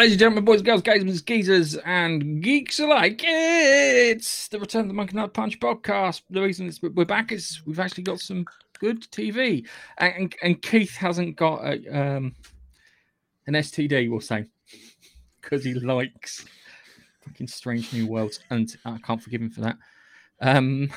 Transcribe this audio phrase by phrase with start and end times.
[0.00, 3.20] ladies and gentlemen, boys girls, gamers, geezers, and geeks alike.
[3.22, 6.22] It's the Return of the Monkey Nut Punch podcast.
[6.30, 8.46] The reason we're back is we've actually got some
[8.78, 9.68] good TV,
[9.98, 12.34] and, and, Keith hasn't got a, um,
[13.46, 14.46] an STD, we'll say,
[15.38, 16.46] because he likes
[17.26, 19.76] fucking strange new worlds, and I can't forgive him for that.
[20.40, 20.90] Um,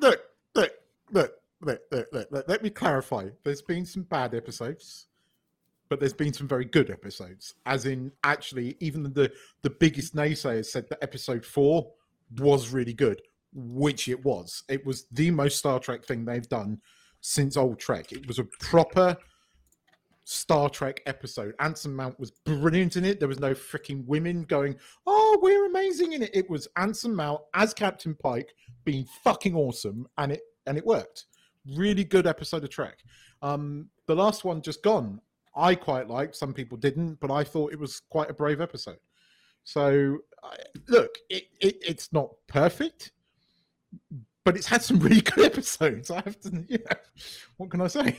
[0.00, 0.20] look,
[0.54, 0.70] look,
[1.10, 3.30] look, look, look, look, look, Let me clarify.
[3.42, 5.08] There's been some bad episodes,
[5.90, 7.54] but there's been some very good episodes.
[7.66, 9.30] As in, actually, even the
[9.62, 11.92] the biggest naysayers said that episode four
[12.38, 13.20] was really good,
[13.52, 14.62] which it was.
[14.68, 16.80] It was the most Star Trek thing they've done
[17.20, 18.12] since Old Trek.
[18.12, 19.16] It was a proper
[20.22, 21.54] Star Trek episode.
[21.58, 23.18] Anson Mount was brilliant in it.
[23.18, 24.76] There was no freaking women going,
[25.08, 28.54] "Oh, we're amazing in it." It was Anson Mount as Captain Pike
[28.84, 31.26] being fucking awesome, and it and it worked.
[31.74, 33.02] Really good episode of Trek.
[33.42, 35.20] Um, the last one just gone.
[35.54, 36.36] I quite liked.
[36.36, 38.98] Some people didn't, but I thought it was quite a brave episode.
[39.64, 40.56] So I
[40.88, 43.12] look, it, it it's not perfect,
[44.44, 46.10] but it's had some really good episodes.
[46.10, 46.78] I have to, yeah.
[47.56, 48.16] What can I say?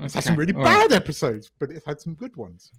[0.00, 0.88] It's had some really all right.
[0.88, 2.70] bad episodes, but it's had some good ones.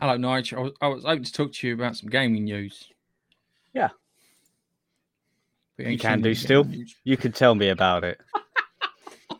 [0.00, 0.58] Hello, Nigel.
[0.58, 2.90] I was, I was hoping to talk to you about some gaming news.
[3.74, 3.88] Yeah.
[5.76, 6.64] But You ain't can do still.
[6.64, 6.94] news.
[7.04, 8.18] You can tell me about it.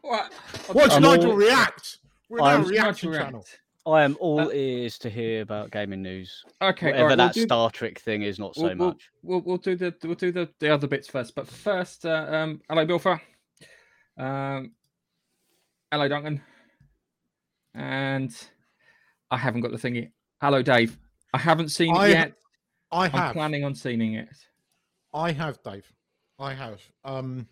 [0.05, 0.31] Right.
[0.73, 1.98] Watch Nigel all- react.
[2.29, 3.45] We're I'm- a reaction channel.
[3.87, 6.45] I am all Uh, ears to hear about gaming news.
[6.61, 8.89] Okay, Whatever all right, that we'll do, Star Trek thing is, not so we'll, we'll,
[8.89, 9.09] much.
[9.23, 11.35] We'll, we'll do the we'll do the, the other bits first.
[11.35, 13.19] But first, uh, um, hello, Bilfer.
[14.19, 14.73] Um,
[15.91, 16.43] hello, Duncan.
[17.75, 18.35] And
[19.31, 20.11] I haven't got the thingy.
[20.43, 20.99] Hello, Dave.
[21.33, 22.33] I haven't seen I- it yet.
[22.91, 23.33] I I'm have.
[23.35, 24.29] planning on seeing it.
[25.15, 25.91] I have, Dave.
[26.39, 26.81] I have.
[27.05, 27.47] Um,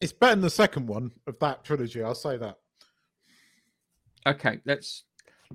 [0.00, 2.02] it's better than the second one of that trilogy.
[2.02, 2.56] I'll say that.
[4.28, 5.04] Okay, let's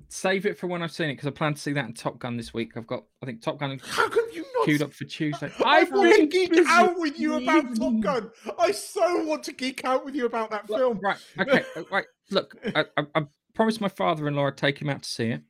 [0.09, 2.17] save it for when I've seen it because I plan to see that in Top
[2.17, 2.71] Gun this week.
[2.75, 4.65] I've got, I think, Top Gun How come you not?
[4.65, 5.51] queued up for Tuesday.
[5.65, 6.63] I've been busy.
[6.67, 7.99] out with you about Top.
[7.99, 8.31] Gun.
[8.57, 10.99] I so want to geek out with you about that Look, film.
[11.03, 11.17] Right.
[11.39, 11.63] Okay.
[11.75, 12.05] uh, right.
[12.31, 13.21] Look, I, I, I
[13.53, 15.41] promised my father-in-law I'd take him out to see it.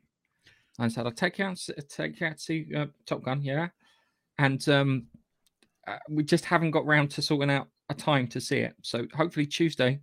[0.80, 3.42] I said I'll take you out, to take you out to see uh, Top Gun.
[3.42, 3.70] Yeah.
[4.38, 5.08] And um,
[5.88, 8.76] uh, we just haven't got round to sorting out a time to see it.
[8.82, 10.02] So hopefully Tuesday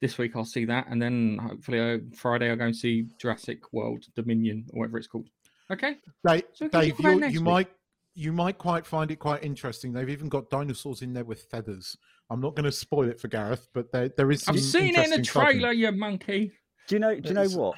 [0.00, 3.72] this week I'll see that, and then hopefully uh, Friday I'll go and see Jurassic
[3.72, 5.28] World Dominion or whatever it's called.
[5.70, 5.96] Okay.
[6.26, 7.44] Dave, So Dave talk about it you, you week.
[7.44, 7.68] might
[8.14, 9.92] you might quite find it quite interesting.
[9.92, 11.96] They've even got dinosaurs in there with feathers.
[12.28, 14.42] I'm not going to spoil it for Gareth, but there there is.
[14.42, 16.52] Some I've seen it in the interesting stuff trailer, you monkey.
[16.88, 17.14] Do you know?
[17.18, 17.76] Do you know what?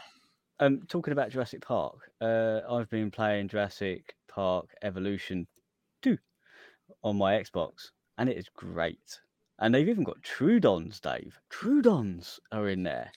[0.61, 5.47] Um, talking about Jurassic Park, uh, I've been playing Jurassic Park Evolution
[6.03, 6.19] Two
[7.03, 9.19] on my Xbox, and it is great.
[9.63, 11.39] And they've even got Troodons, Dave.
[11.49, 13.11] Troodons are in there.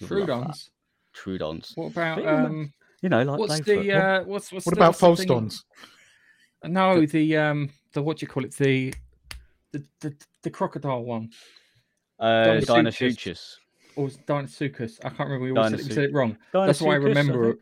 [0.00, 0.68] Troodons.
[1.16, 1.76] Troodons.
[1.76, 2.72] What about But you know, um?
[3.02, 3.82] You know, like What's Bigfoot.
[3.84, 4.24] the uh?
[4.24, 5.64] What's what's What the, about what's the Falstons?
[6.64, 8.52] No, the um, the what do you call it?
[8.56, 8.92] The
[9.72, 11.30] the the, the crocodile one,
[12.18, 12.66] uh, Deinosuchus.
[12.66, 13.54] Deinosuchus.
[13.94, 14.98] or was Deinosuchus?
[15.04, 15.44] I can't remember.
[15.44, 16.36] We always said, it- we said it wrong.
[16.52, 17.56] Deinosuchus, That's why I remember think.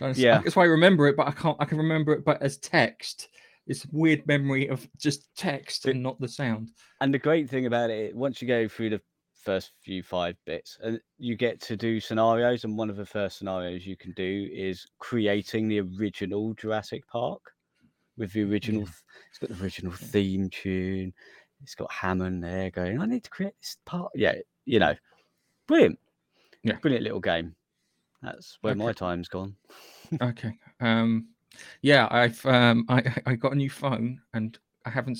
[0.00, 0.04] it.
[0.04, 0.38] Dinos- Yeah.
[0.42, 1.56] that's why I remember it, but I can't.
[1.60, 3.28] I can remember it, but as text.
[3.70, 6.70] It's weird memory of just text and not the sound.
[7.00, 9.00] And the great thing about it, once you go through the
[9.34, 12.64] first few five bits, uh, you get to do scenarios.
[12.64, 17.40] And one of the first scenarios you can do is creating the original Jurassic Park
[18.18, 18.82] with the original.
[18.82, 18.96] th-
[19.30, 21.14] It's got the original theme tune.
[21.62, 23.00] It's got Hammond there going.
[23.00, 24.10] I need to create this part.
[24.16, 24.96] Yeah, you know,
[25.68, 25.98] brilliant.
[26.64, 26.76] Yeah.
[26.82, 27.54] brilliant little game.
[28.20, 29.54] That's where my time's gone.
[30.20, 30.58] Okay.
[30.80, 31.28] Um,
[31.82, 35.18] yeah, I've um, I I got a new phone and I haven't.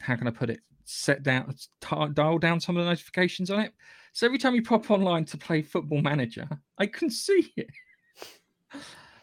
[0.00, 0.60] How can I put it?
[0.84, 3.72] Set down, t- dial down some of the notifications on it.
[4.12, 6.48] So every time you pop online to play Football Manager,
[6.78, 7.68] I can see it.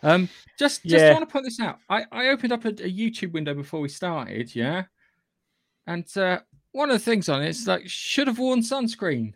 [0.03, 1.13] Um, just just Yeah.
[1.13, 1.79] want to point this out.
[1.89, 4.83] I I opened up a, a YouTube window before we started, yeah,
[5.87, 6.39] and uh,
[6.71, 9.33] one of the things on it is like should have worn sunscreen.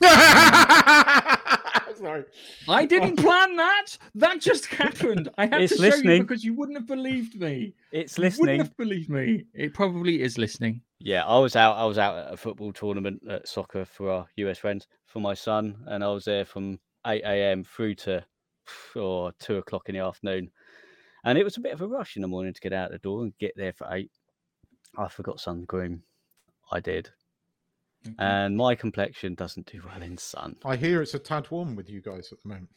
[1.98, 2.24] Sorry.
[2.68, 3.86] I didn't um, plan that.
[4.14, 5.28] That just happened.
[5.38, 7.74] I had It's to show you because you wouldn't have believed me.
[7.92, 8.42] It's You listening.
[8.42, 9.44] Wouldn't have believed me.
[9.54, 10.82] It probably is listening.
[10.98, 11.76] Yeah, I was out.
[11.76, 15.34] I was out at a football tournament at soccer for our US friends for my
[15.34, 17.64] son, and I was there from eight a.m.
[17.64, 18.24] through to
[18.94, 20.50] or oh, two o'clock in the afternoon,
[21.24, 22.98] and it was a bit of a rush in the morning to get out the
[22.98, 24.10] door and get there for eight.
[24.98, 26.02] I forgot sun cream.
[26.70, 27.10] I did,
[28.18, 30.56] and my complexion doesn't do well in sun.
[30.64, 32.70] I hear it's a tad warm with you guys at the moment.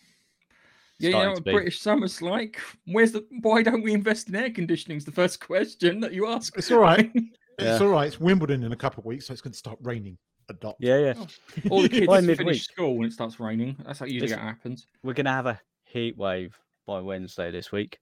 [0.99, 1.43] Yeah, you know what.
[1.43, 2.59] British summer's like.
[2.85, 3.25] Where's the?
[3.41, 4.97] Why don't we invest in air conditioning?
[4.97, 6.57] Is the first question that you ask.
[6.57, 7.11] It's all right.
[7.59, 7.73] Yeah.
[7.73, 8.07] It's all right.
[8.07, 10.17] It's Wimbledon in a couple of weeks, so it's going to start raining.
[10.49, 10.77] Adopt.
[10.81, 11.25] Yeah, yeah.
[11.69, 12.63] All the kids By finish midweek.
[12.63, 13.75] school when it starts raining.
[13.85, 14.87] That's how usually It's- it happens.
[15.03, 17.99] We're gonna have a heat wave by Wednesday this week,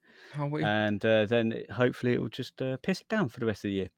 [0.50, 0.64] we?
[0.64, 3.70] and uh, then hopefully it will just uh, piss it down for the rest of
[3.70, 3.90] the year.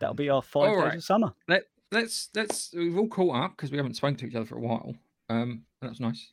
[0.00, 0.96] That'll be our five All days right.
[0.96, 1.32] of summer.
[1.46, 4.56] Let, let's let's we've all caught up because we haven't spoken to each other for
[4.56, 4.94] a while.
[5.28, 6.32] Um, that's nice.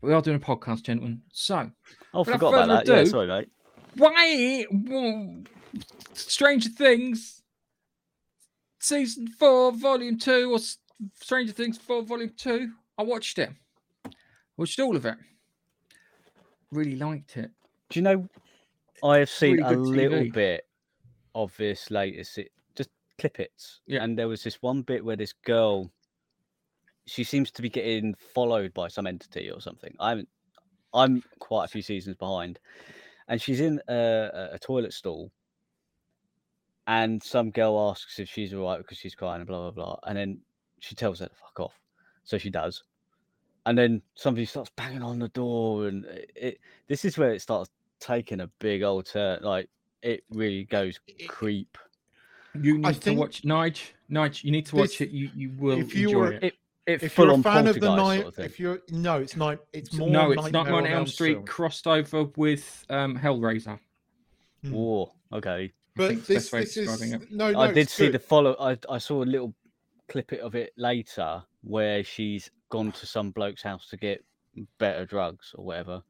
[0.00, 1.22] But we are doing a podcast, gentlemen.
[1.32, 1.70] So
[2.14, 2.86] Oh, forgot about that.
[2.86, 3.48] further Yeah, ado- sorry, mate.
[3.96, 5.42] why well,
[6.14, 7.42] Stranger Things
[8.80, 10.58] season four, volume two, or
[11.20, 12.72] Stranger Things four, volume two?
[12.98, 13.50] I watched it.
[14.56, 15.16] Watched all of it.
[16.70, 17.50] Really liked it.
[17.90, 18.28] Do you know?
[19.04, 20.32] I have seen really a good little TV.
[20.32, 20.66] bit
[21.34, 22.38] of this latest,
[23.24, 23.52] it.
[23.86, 24.02] Yeah.
[24.02, 25.90] And there was this one bit where this girl,
[27.06, 29.94] she seems to be getting followed by some entity or something.
[30.00, 30.28] I haven't.
[30.94, 32.58] I'm quite a few seasons behind,
[33.28, 35.32] and she's in a, a, toilet stall,
[36.86, 39.96] and some girl asks if she's all right because she's crying and blah blah blah,
[40.06, 40.40] and then
[40.80, 41.80] she tells her to fuck off,
[42.24, 42.84] so she does,
[43.64, 46.58] and then somebody starts banging on the door, and it, it
[46.88, 47.70] this is where it starts
[48.00, 49.40] taking a big old turn.
[49.42, 49.70] Like
[50.02, 51.78] it really goes creep.
[52.60, 53.80] You need I to watch Nige.
[54.10, 55.10] Nige, you need to watch this- it.
[55.10, 56.44] You you will if you enjoy were- it.
[56.44, 56.54] It
[56.84, 59.16] it If full you're a fan of the poltergeist night, sort of if you're no,
[59.20, 59.58] it's night.
[59.72, 60.10] It's more.
[60.10, 61.46] no, it's Nightmare not on on Elm Street Street.
[61.46, 63.78] crossed over with um, Hellraiser.
[64.64, 64.72] Mm.
[64.72, 65.12] War.
[65.32, 65.72] Okay.
[65.94, 67.60] But think this, best way of this is describing no, no.
[67.60, 68.14] I did see good.
[68.14, 68.56] the follow.
[68.58, 69.54] I I saw a little
[70.08, 74.24] clip of it later where she's gone to some bloke's house to get
[74.78, 76.02] better drugs or whatever.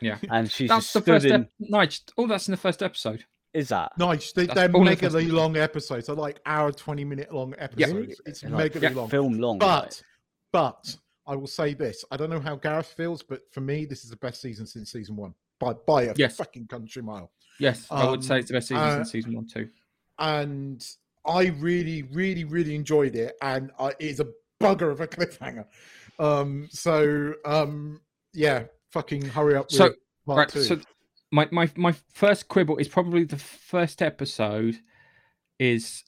[0.00, 0.18] Yeah.
[0.30, 1.26] and she's That's just the stood first.
[1.26, 1.32] in.
[1.42, 3.24] Ep- Nige, all that's in the first episode.
[3.52, 3.92] Is that?
[3.98, 4.32] Nice.
[4.32, 6.06] They, That's they're all megally long episodes.
[6.06, 8.08] They're like hour, twenty minute long episodes.
[8.08, 8.14] Yeah.
[8.30, 9.08] It's Like, megally yeah, long.
[9.08, 9.58] Film long.
[9.58, 9.82] like.
[9.90, 10.02] But
[10.52, 14.04] but I will say this: I don't know how Gareth feels, but for me, this
[14.04, 16.36] is the best season since season one by by a Yes.
[16.36, 17.32] fucking country mile.
[17.58, 19.68] Yes, I would say Um, it's the best season uh, since season one too.
[20.18, 20.86] And
[21.26, 24.26] I really, really, really enjoyed it, and uh, it's a
[24.60, 25.66] bugger of a cliffhanger.
[26.18, 28.00] Um, so um,
[28.32, 29.66] yeah, fucking hurry up.
[29.66, 29.94] With So,
[30.26, 30.62] part right, two.
[30.62, 30.78] so
[31.30, 34.78] my, my my first quibble is probably the first episode
[35.58, 36.04] is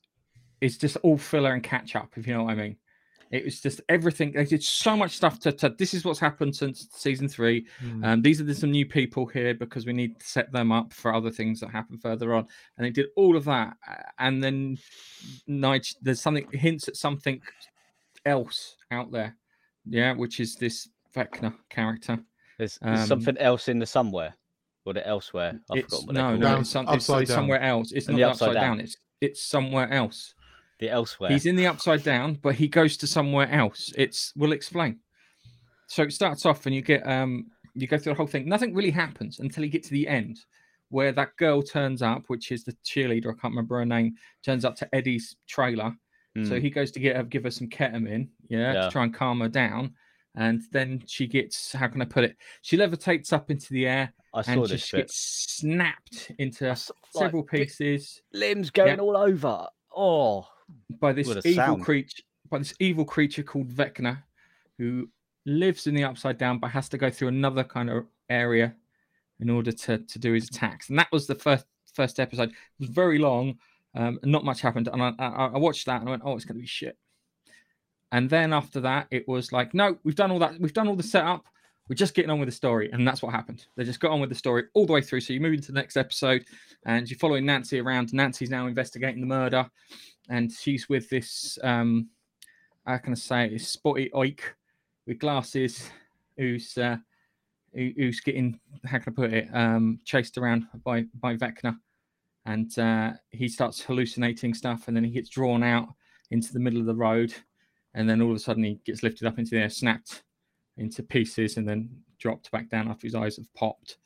[0.61, 2.77] is just all filler and catch up, if you know what I mean.
[3.31, 4.33] It was just everything.
[4.33, 7.67] They did so much stuff to, to this is what's happened since season three.
[7.81, 8.05] Hmm.
[8.05, 10.93] Um, these are the, some new people here because we need to set them up
[10.93, 12.47] for other things that happen further on.
[12.77, 13.75] And they did all of that.
[13.89, 14.77] uh, And then
[15.49, 17.41] Nige, there's something hints at something
[18.27, 19.35] else out there.
[19.87, 22.19] Yeah, which is this Vecna character.
[22.59, 24.35] There's, there's um, something else in the somewhere
[24.85, 25.61] or the elsewhere.
[25.71, 27.27] I've It's forgotten what no, no, it's, some, it's, it's down.
[27.27, 27.93] somewhere else.
[27.93, 28.77] It's And not the the upside upside down.
[28.79, 28.81] down.
[28.85, 30.35] It's it's somewhere else.
[30.81, 31.31] The elsewhere.
[31.31, 33.93] He's in the upside down, but he goes to somewhere else.
[33.97, 34.99] It's we'll explain.
[35.87, 38.49] So it starts off, and you get um you go through the whole thing.
[38.49, 40.39] Nothing really happens until you get to the end,
[40.89, 43.27] where that girl turns up, which is the cheerleader.
[43.29, 44.15] I can't remember her name.
[44.45, 45.95] Turns up to Eddie's trailer.
[46.45, 46.63] So Mm.
[46.63, 48.81] he goes to get her, give her some ketamine, yeah, Yeah.
[48.85, 49.95] to try and calm her down.
[50.35, 52.39] And then she gets, how can I put it?
[52.63, 54.99] She levitates up into the air I saw and this just bit.
[54.99, 59.67] gets snapped into saw, several bit- pieces limbs going all over.
[59.95, 60.49] Oh,
[61.01, 61.85] by this evil sound.
[61.85, 64.23] creature by this evil creature called Vecna,
[64.79, 65.09] who
[65.45, 68.75] lives in the upside down but has to go through another kind of area
[69.41, 70.89] in order to, to do his attacks.
[70.89, 72.51] And that was the first first episode.
[72.51, 73.59] It was very long,
[73.95, 74.89] um, not much happened.
[74.91, 76.97] And I, I, I watched that and I went, oh, it's going to be shit.
[78.13, 80.59] And then after that, it was like, no, we've done all that.
[80.61, 81.47] We've done all the setup.
[81.89, 83.67] We're just getting on with the story, and that's what happened.
[83.77, 85.21] They just got on with the story all the way through.
[85.21, 86.45] So you move into the next episode,
[86.87, 88.13] and you're following Nancy around.
[88.13, 89.69] Nancy's now investigating the murder,
[90.29, 92.09] and she's with this um,
[92.87, 93.61] how can I say it?
[93.61, 94.41] Spotty oik
[95.07, 95.91] with glasses,
[96.37, 96.97] who's uh,
[97.75, 99.49] who, who's getting how can I put it?
[99.53, 101.77] Um, chased around by by Vecna,
[102.47, 105.89] and uh, he starts hallucinating stuff, and then he gets drawn out
[106.31, 107.35] into the middle of the road,
[107.95, 110.23] and then all of a sudden he gets lifted up into the air, snapped
[110.77, 113.99] into pieces, and then dropped back down after his eyes have popped.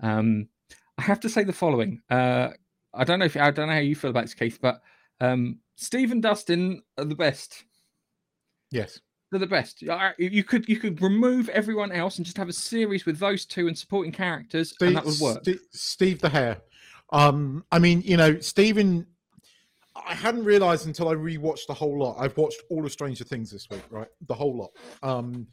[0.00, 0.48] Um,
[0.98, 2.00] I have to say the following.
[2.10, 2.48] Uh,
[2.94, 4.80] I don't know if I don't know how you feel about this, Keith, but
[5.20, 7.64] um, Steve and Dustin are the best.
[8.70, 9.00] yes,
[9.30, 9.82] They're the best.
[10.18, 13.68] You could you could remove everyone else and just have a series with those two
[13.68, 15.42] and supporting characters, and that would work.
[15.42, 16.60] Steve, Steve the Hare.
[17.10, 19.06] Um, I mean, you know, Stephen.
[19.94, 22.16] I hadn't realized until I rewatched the whole lot.
[22.18, 24.08] I've watched all of Stranger Things this week, right?
[24.26, 24.70] The whole lot.
[25.02, 25.46] Um,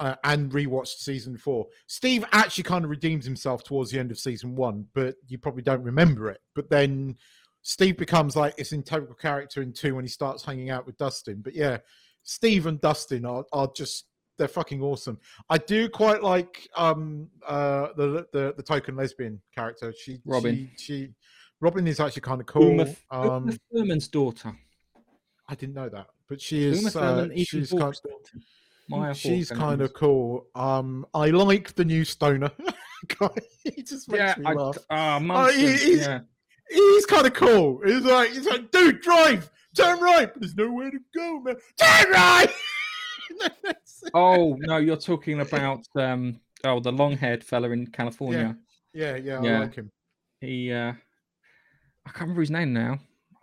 [0.00, 1.66] uh, and rewatched season four.
[1.86, 5.62] Steve actually kind of redeems himself towards the end of season one, but you probably
[5.62, 6.40] don't remember it.
[6.54, 7.16] But then
[7.62, 11.40] Steve becomes like this integral character in two when he starts hanging out with Dustin.
[11.42, 11.78] But yeah,
[12.22, 15.18] Steve and Dustin are, are just they're fucking awesome.
[15.48, 19.94] I do quite like um uh the the, the token lesbian character.
[19.96, 20.70] She Robin.
[20.76, 21.08] She, she
[21.60, 22.72] Robin is actually kind of cool.
[22.72, 24.52] Uma, um, Uma Thurman's daughter.
[25.48, 26.84] I didn't know that, but she is.
[26.84, 27.82] Uh, Thurman, Ethan she's kind.
[27.82, 28.44] Hawke's daughter.
[28.88, 30.46] Maya She's I kind of cool.
[30.54, 32.50] Um, I like the new stoner.
[33.18, 33.28] guy.
[33.64, 34.78] he just makes Yeah, me I, laugh.
[34.90, 36.20] ah, he- he's- yeah.
[36.70, 37.80] He's kind of cool.
[37.84, 40.32] He's like, he's like, dude, drive, turn right.
[40.34, 41.56] There's nowhere to go, man.
[41.78, 42.48] Turn right.
[44.12, 48.56] Oh no, you're talking about um oh the long-haired fella in California.
[48.92, 49.58] yeah, yeah, I Yeah.
[49.60, 49.90] like him.
[50.40, 52.98] He uh I can't remember his name now.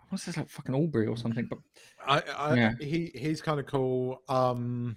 [0.08, 1.46] What's this like fucking Aubrey or something?
[1.46, 1.58] But
[2.06, 2.72] I, I Yeah.
[2.80, 4.22] he he's kind of cool.
[4.28, 4.96] Um,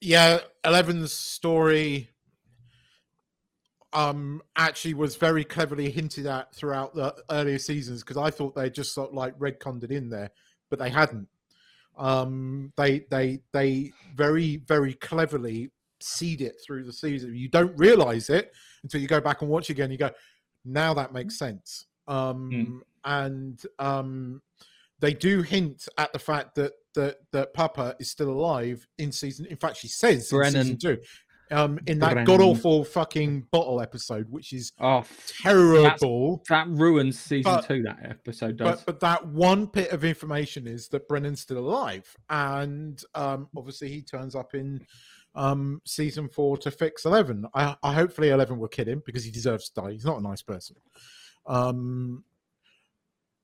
[0.00, 2.10] yeah, Eleven's story
[3.94, 8.68] um actually was very cleverly hinted at throughout the earlier seasons because I thought they
[8.68, 10.30] just sort of like retconned it in there,
[10.68, 11.28] but they hadn't.
[11.96, 17.34] Um, they they they very very cleverly seed it through the season.
[17.34, 18.52] You don't realize it
[18.82, 19.90] until you go back and watch again.
[19.90, 20.10] You go,
[20.64, 21.86] now that makes sense.
[22.06, 24.42] Um, and um,
[25.00, 29.46] they do hint at the fact that that that Papa is still alive in season.
[29.46, 30.98] In fact, she says in season two,
[31.50, 35.04] um, in that god awful fucking bottle episode, which is oh
[35.42, 36.42] terrible.
[36.48, 38.82] that ruins season But- two, that episode does.
[38.82, 43.88] But but that one bit of information is that Brennan's still alive, and um, obviously
[43.88, 44.84] he turns up in
[45.36, 47.46] um, season four to fix Eleven.
[47.54, 49.92] I, I hopefully Eleven will kill him because he deserves to die.
[49.92, 50.76] He's not a nice person.
[51.46, 52.24] Um,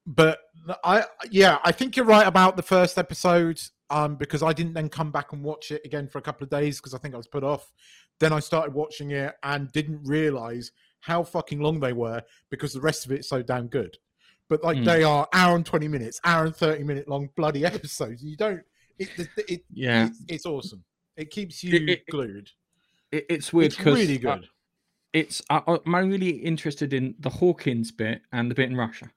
[0.07, 0.39] but
[0.83, 3.61] I yeah, I think you're right about the first episode.
[3.91, 6.51] Um, because I didn't then come back and watch it again for a couple of
[6.51, 7.71] days because I think I was put off.
[8.19, 12.81] Then I started watching it and didn't realize how fucking long they were because the
[12.81, 13.97] rest of it's so damn good.
[14.49, 14.85] But like Mm.
[14.87, 18.25] they are hour and twenty minutes, hour and thirty minute long bloody episodes.
[18.25, 18.63] You don't.
[18.99, 20.83] It, it, it yeah, it's, it's awesome.
[21.17, 22.51] It keeps you it- glued.
[23.13, 24.49] it, it's weird It's really good.
[25.13, 29.11] it's I, I- I'm really interested in the Hawkins bit and the bit in Russia.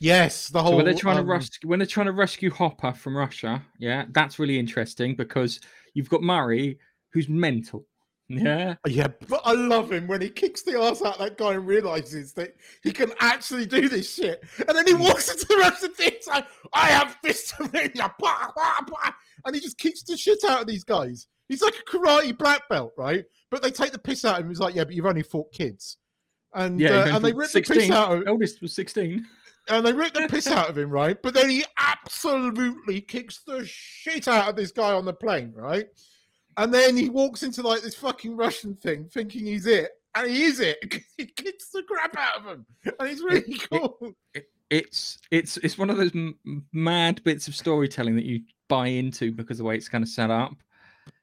[0.00, 0.72] Yes, the whole.
[0.72, 3.62] So when they're trying um, to rescue when they're trying to rescue Hopper from Russia,
[3.78, 5.60] yeah, that's really interesting because
[5.94, 6.78] you've got Murray
[7.12, 7.86] who's mental.
[8.32, 11.54] Yeah, Yeah, but I love him when he kicks the ass out of that guy
[11.54, 14.44] and realizes that he can actually do this shit.
[14.68, 15.00] And then he Mm.
[15.00, 18.84] walks into the rest of the like, I have fist of it, yeah, bah, bah,
[18.86, 19.12] bah,"
[19.44, 21.26] and he just kicks the shit out of these guys.
[21.48, 23.24] He's like a karate black belt, right?
[23.50, 24.48] But they take the piss out of him.
[24.50, 25.96] He's like, yeah, but you've only fought kids.
[26.54, 29.26] And, yeah, uh, and they rip from the piss out of Eldest was sixteen.
[29.70, 31.20] And they rip the piss out of him, right?
[31.22, 35.86] But then he absolutely kicks the shit out of this guy on the plane, right?
[36.56, 40.44] And then he walks into like this fucking Russian thing, thinking he's it, and he
[40.44, 40.78] is it.
[40.90, 42.66] 'cause he kicks the crap out of him,
[42.98, 44.14] and he's really cool.
[44.68, 46.38] It's it's it's one of those m-
[46.72, 50.08] mad bits of storytelling that you buy into because of the way it's kind of
[50.08, 50.52] set up.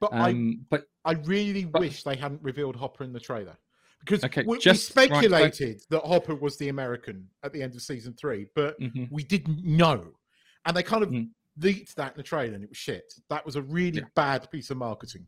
[0.00, 3.56] But Um, but I, I really but- wish they hadn't revealed Hopper in the trailer
[4.00, 7.74] because Okay, we, we just- right, speculated that Hopper was the American at the end
[7.74, 9.10] of season three, but mhm.
[9.10, 10.12] we didn't know.
[10.64, 11.30] And they kind of Mm.
[11.60, 13.12] leaked that in the trailer and it was shit.
[13.28, 14.08] That was a really Yeah.
[14.14, 15.26] bad piece of marketing.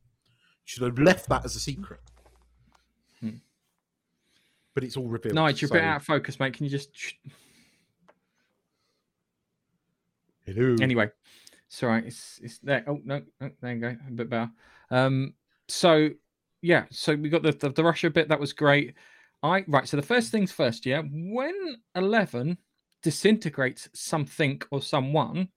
[0.64, 2.00] Should have left that as a secret.
[3.20, 3.36] Hmm.
[4.74, 5.34] But it's all revealed.
[5.34, 6.54] Nigel, you're a bit out of focus, mate.
[6.54, 6.90] Can you just
[10.46, 10.76] Hello.
[10.80, 11.10] anyway?
[11.82, 12.04] Right.
[12.04, 12.84] It's it's there.
[12.86, 13.96] Oh no, no, there you go.
[14.06, 14.50] A bit better.
[14.90, 15.34] Um,
[15.68, 16.10] so
[16.62, 18.28] yeah, so we got the, the the Russia bit.
[18.28, 18.94] That was great.
[19.42, 19.88] I right.
[19.88, 20.84] So the first things first.
[20.84, 22.58] Yeah, when Eleven
[23.02, 25.48] disintegrates something or someone,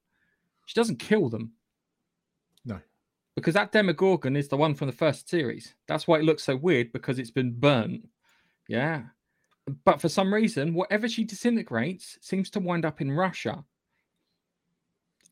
[0.65, 1.51] she doesn't kill them.
[2.65, 2.79] No.
[3.35, 5.73] Because that Demogorgon is the one from the first series.
[5.87, 8.07] That's why it looks so weird because it's been burnt.
[8.67, 9.03] Yeah.
[9.85, 13.63] But for some reason, whatever she disintegrates seems to wind up in Russia.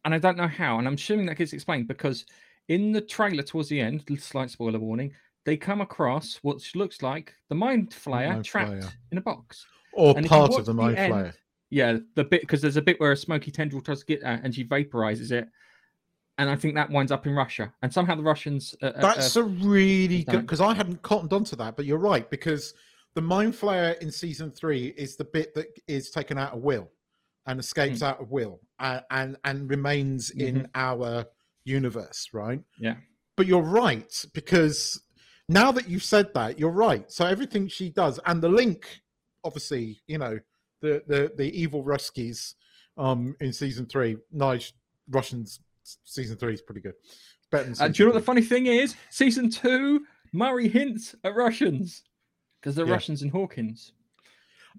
[0.03, 0.79] And I don't know how.
[0.79, 2.25] And I'm assuming that gets explained because
[2.67, 5.13] in the trailer towards the end, slight spoiler warning,
[5.45, 8.93] they come across what looks like the mind flayer Mind trapped Flayer.
[9.12, 9.65] in a box.
[9.93, 11.33] Or And part of the the mind end- flayer.
[11.69, 14.43] Yeah, the bit because there's a bit where a smoky tendril tries to get at
[14.43, 15.48] and she vaporizes it.
[16.38, 17.74] And I think that winds up in Russia.
[17.81, 18.75] And somehow the Russians.
[18.81, 21.98] Uh, uh, That's uh, a really good because I hadn't cottoned onto that, but you're
[21.98, 22.74] right because
[23.13, 26.89] the mind flayer in season three is the bit that is taken out of Will
[27.45, 28.05] and escapes Hmm.
[28.05, 31.25] out of Will and and, and remains in our
[31.63, 32.62] universe, right?
[32.79, 32.95] Yeah.
[33.38, 35.01] But you're right because
[35.51, 37.12] now that you've said that, you're right.
[37.12, 39.01] So everything she does and the link,
[39.43, 40.39] obviously, you know,
[40.81, 42.55] the the the evil Ruskies
[42.98, 44.74] um in season three, nice
[45.10, 45.60] Russians
[46.03, 46.93] season three is pretty good.
[47.51, 48.96] Better Uh, do you know what the funny thing is?
[49.10, 52.03] Season two, Murray hints at Russians
[52.60, 52.93] because they're Yeah.
[52.93, 53.93] Russians in Hawkins.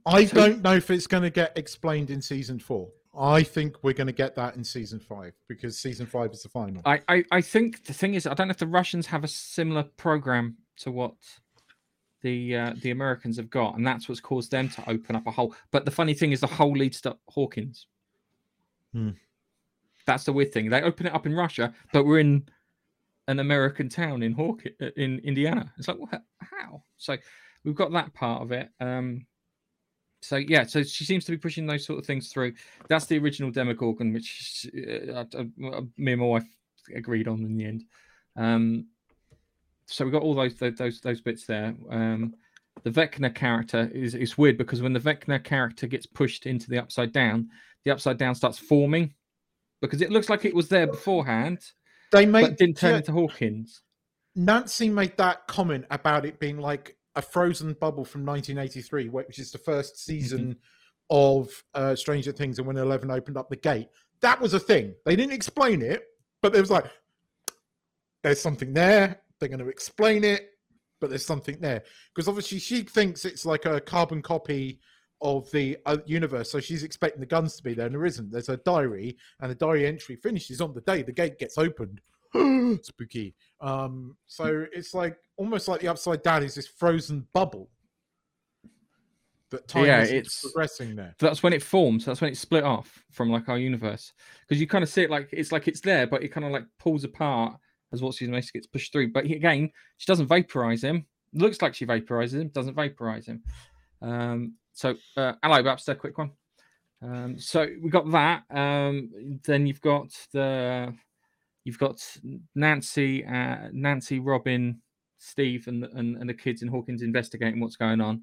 [0.07, 2.91] I So- don't know if it's going to get explained in season four.
[3.15, 6.49] I think we're going to get that in season five because season five is the
[6.49, 6.81] final.
[6.87, 9.29] I, I, I think the thing is, I don't know if the Russians have a
[9.29, 11.15] similar program to what
[12.23, 15.31] the uh, the Americans have got, and that's what's caused them to open up a
[15.31, 15.55] hole.
[15.71, 17.87] But the funny thing is, the hole leads to Hawkins.
[18.93, 19.11] Hmm.
[20.07, 20.69] That's the weird thing.
[20.69, 22.45] They open it up in Russia, but we're in
[23.29, 24.63] an American town in Hawk
[24.97, 25.73] in Indiana.
[25.79, 26.23] It's like what?
[26.39, 26.83] How?
[26.99, 27.17] So
[27.65, 28.69] we've got that part of it.
[28.81, 29.27] Um,
[30.21, 32.55] so yeah, so she seems to be pushing those sort of things through.
[32.89, 34.69] That's the original Demogorgon, which
[35.13, 36.47] uh, uh, me and my wife
[36.95, 37.85] agreed on in the end.
[38.37, 38.87] Um,
[39.87, 41.75] so we've got all those those those bits there.
[41.91, 42.35] Um,
[42.83, 46.79] the Vecna character is is weird because when the Vecna character gets pushed into the
[46.79, 47.49] upside down,
[47.85, 49.15] the upside down starts forming
[49.81, 51.59] because it looks like it was there beforehand.
[52.13, 53.83] They made but didn't turn yeah, into Hawkins.
[54.35, 59.51] Nancy made that comment about it being like a frozen bubble from 1983, which is
[59.51, 60.57] the first season
[61.11, 63.89] of uh, Stranger Things, and when Eleven opened up the gate.
[64.21, 64.95] That was a thing.
[65.05, 66.05] They didn't explain it,
[66.41, 66.87] but it was like,
[68.23, 69.21] there's something there.
[69.43, 70.51] They're going to explain it,
[71.01, 71.83] but there's something there
[72.15, 74.79] because obviously she thinks it's like a carbon copy
[75.21, 78.31] of the uh, universe, so she's expecting the guns to be there, and there isn't.
[78.31, 82.01] There's a diary, and the diary entry finishes on the day the gate gets opened.
[82.83, 83.35] Spooky.
[83.61, 87.69] Um, so it's like almost like the upside down is this frozen bubble
[89.51, 91.17] that time Yeah, is it's- progressing there.
[91.19, 92.05] That's when it forms.
[92.05, 94.13] That's when it split off from like our universe
[94.47, 96.53] because you kind of see it like it's like it's there, but it kind of
[96.53, 97.57] like pulls apart
[97.93, 99.13] as what's his gets pushed through.
[99.13, 101.07] But again, she doesn't vaporize him.
[101.35, 103.43] Looks like she vaporizes him, doesn't vaporize him.
[104.01, 106.33] Um, so uh, hello, Bapstar, quick one.
[107.03, 108.45] Um, so we got that.
[108.51, 109.11] Um,
[109.45, 110.95] then you've got the
[111.65, 112.01] you've got
[112.55, 114.81] Nancy, uh, Nancy, Robin,
[115.19, 118.23] Steve, and, and and the kids in Hawkins investigating what's going on.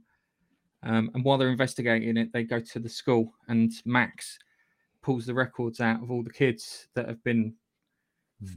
[0.83, 4.38] Um, and while they're investigating it, they go to the school, and Max
[5.01, 7.53] pulls the records out of all the kids that have been,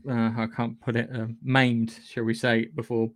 [0.09, 3.11] uh, I can't put it, uh, maimed, shall we say, before,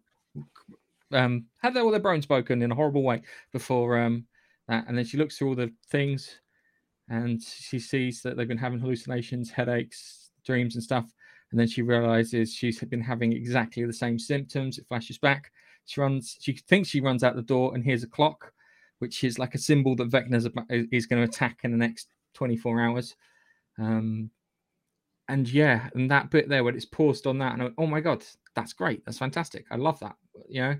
[1.12, 4.26] um, had their, all their bones broken in a horrible way before um,
[4.68, 4.87] that.
[4.88, 6.40] And then she looks through all the things,
[7.08, 11.12] and she sees that they've been having hallucinations, headaches, dreams, and stuff.
[11.50, 14.78] And then she realizes she's been having exactly the same symptoms.
[14.78, 15.52] It flashes back.
[15.85, 16.37] She runs.
[16.40, 18.52] She thinks she runs out the door and hears a clock
[18.99, 22.80] which is like a symbol that about, is going to attack in the next 24
[22.80, 23.17] hours.
[23.78, 24.30] Um,
[25.28, 27.86] and yeah, and that bit there when it's paused on that, and I went, oh
[27.86, 30.17] my god, that's great, that's fantastic, I love that,
[30.49, 30.76] you know.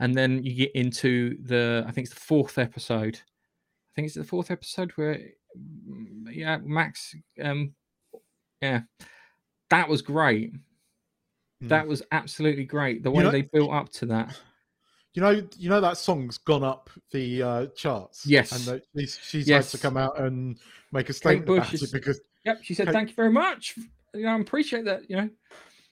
[0.00, 3.16] And then you get into the, I think it's the fourth episode.
[3.16, 5.14] I think it's the fourth episode where,
[5.58, 7.74] mm, yeah, Max, um,
[8.60, 8.80] yeah,
[9.70, 10.52] that was great.
[11.62, 11.68] Hmm.
[11.68, 13.02] That was absolutely great.
[13.02, 14.38] The You way know- they built up to that.
[15.14, 18.26] You know, you know that song's gone up the uh, charts.
[18.26, 18.52] Yes.
[18.52, 19.72] and that she's, she's Yes.
[19.72, 20.58] had to come out and
[20.92, 23.76] make a statement about it because Yep, she said, "Thank you very much.
[24.14, 25.10] You know, I appreciate that.
[25.10, 25.30] You know,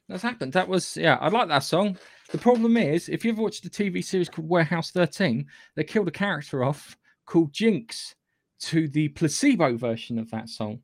[0.09, 0.53] that's happened.
[0.53, 1.99] That was yeah, I like that song.
[2.31, 6.09] The problem is, if you ever watched the TV series called Warehouse 13, they killed
[6.09, 8.15] a character off called Jinks
[8.61, 10.81] to the placebo version of that song.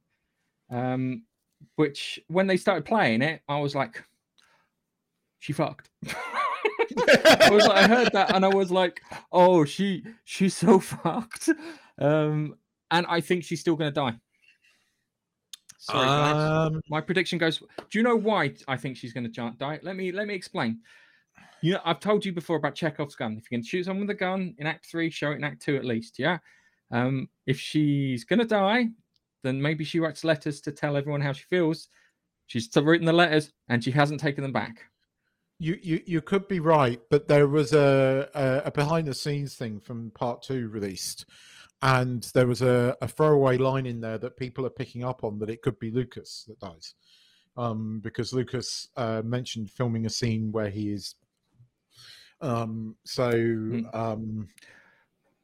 [0.71, 1.25] Um,
[1.77, 4.03] which when they started playing it, I was like,
[5.39, 5.89] she fucked.
[6.09, 11.49] I was like, I heard that and I was like, oh, she she's so fucked.
[11.99, 12.57] Um,
[12.91, 14.17] and I think she's still gonna die.
[15.81, 16.71] Sorry, guys.
[16.73, 17.59] um, My prediction goes.
[17.59, 19.81] Do you know why I think she's going to die?
[19.83, 20.81] Let me let me explain.
[21.63, 23.33] You know, I've told you before about Chekhov's gun.
[23.39, 25.63] If you can shoot someone with a gun in Act Three, show it in Act
[25.63, 26.19] Two at least.
[26.19, 26.39] Yeah.
[26.91, 28.89] Um, if she's going to die,
[29.43, 31.89] then maybe she writes letters to tell everyone how she feels.
[32.47, 34.85] She's written the letters and she hasn't taken them back.
[35.61, 39.55] you, you you could be right, but there was a, a, a behind the scenes
[39.55, 41.27] thing from part two released,
[41.83, 45.39] and there was a, a throwaway line in there that people are picking up on
[45.39, 46.95] that it could be Lucas that dies,
[47.57, 51.15] um, because Lucas uh, mentioned filming a scene where he is.
[52.43, 53.31] Um, so
[53.93, 54.49] um,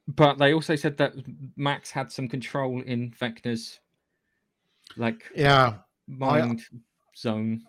[0.07, 1.13] But they also said that
[1.55, 3.79] Max had some control in Vecna's
[4.95, 5.75] like yeah,
[6.07, 6.61] mind
[7.15, 7.61] zone.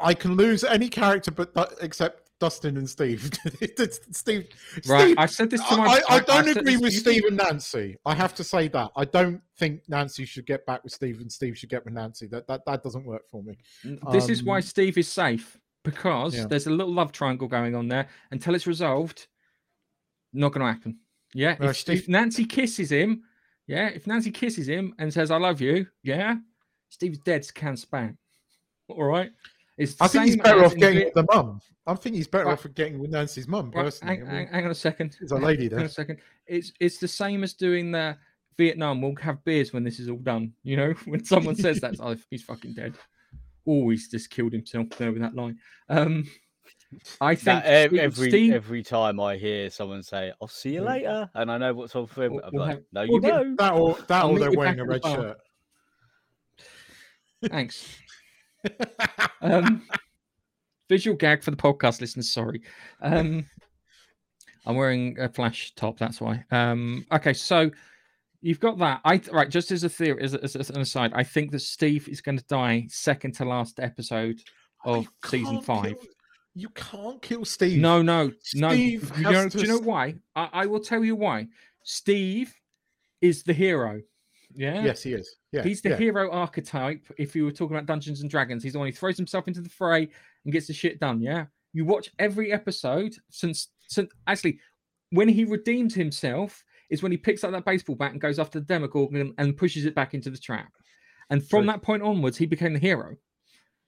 [0.00, 3.30] I can lose any character but Du- except Dustin and Steve.
[4.10, 4.48] Steve,
[4.88, 5.02] Right.
[5.04, 5.86] Steve I said this to my.
[5.86, 7.96] I, I, I don't said agree with Steve and Nancy.
[8.04, 11.30] I have to say that I don't think Nancy should get back with Steve and
[11.30, 12.26] Steve should get with Nancy.
[12.26, 13.56] That that, that doesn't work for me.
[14.10, 16.46] This is why Um, Steve is safe because Yeah.
[16.46, 18.08] there's a little love triangle going on there.
[18.32, 19.28] Until it's resolved,
[20.32, 20.98] not going to happen.
[21.34, 21.56] Yeah.
[21.60, 23.22] If, Steve- if Nancy kisses him,
[23.68, 23.86] yeah.
[23.88, 26.36] If Nancy kisses him and says "I love you," yeah,
[26.88, 28.18] Steve's dead as can span.
[28.88, 29.30] All right.
[29.78, 31.60] It's the I think he's better off getting the mum.
[31.86, 32.52] I think he's better Right.
[32.52, 34.16] off getting with Nancy's mum Right, personally.
[34.16, 35.16] hang, I mean, hang- hang on a second.
[35.20, 36.18] there's a lady Hang on a second.
[36.46, 38.16] It's it's the same as doing the
[38.58, 39.00] Vietnam.
[39.00, 40.52] We'll have beers when this is all done.
[40.62, 42.94] You know, when someone says that, oh, he's fucking dead.
[43.64, 45.58] Always just killed himself there with that line.
[45.88, 46.28] Um,
[47.20, 50.82] I think That, Steve- every Steve- every time I hear someone say, "I'll see you
[50.82, 53.32] later," and I know what's on for him, I'm we'll like, have- "No, you get-
[53.32, 55.16] won't." That or that I'll or they're wearing a red bar.
[55.16, 55.38] shirt.
[57.50, 57.96] Thanks.
[59.40, 59.82] Um,
[60.88, 62.30] visual gag for the podcast listeners.
[62.30, 62.62] Sorry.
[63.00, 63.46] Um,
[64.66, 65.98] I'm wearing a flash top.
[65.98, 66.44] That's why.
[66.50, 67.70] Um, okay, so
[68.40, 69.00] you've got that.
[69.04, 69.48] I right.
[69.48, 72.38] Just as a theory, as, as, as an aside, I think that Steve is going
[72.38, 74.40] to die second to last episode
[74.84, 75.98] of You season five.
[75.98, 76.08] kill-
[76.54, 77.80] you can't kill Steve.
[77.80, 78.70] No, no, no.
[78.72, 80.16] Steve You know, to do you know why?
[80.36, 81.46] I, I will tell you why.
[81.82, 82.52] Steve
[83.22, 84.02] is the hero.
[84.54, 84.84] Yeah.
[84.84, 85.36] Yes, he is.
[85.52, 85.96] Yeah, He's the yeah.
[85.96, 87.04] hero archetype.
[87.18, 89.60] If you were talking about Dungeons and Dragons, he's the one who throws himself into
[89.60, 90.08] the fray
[90.44, 91.20] and gets the shit done.
[91.20, 91.46] Yeah.
[91.72, 94.58] You watch every episode since, since actually,
[95.10, 98.60] when he redeems himself is when he picks up that baseball bat and goes after
[98.60, 100.72] the Demogorgon and pushes it back into the trap.
[101.30, 103.16] And from that point onwards, he became the hero.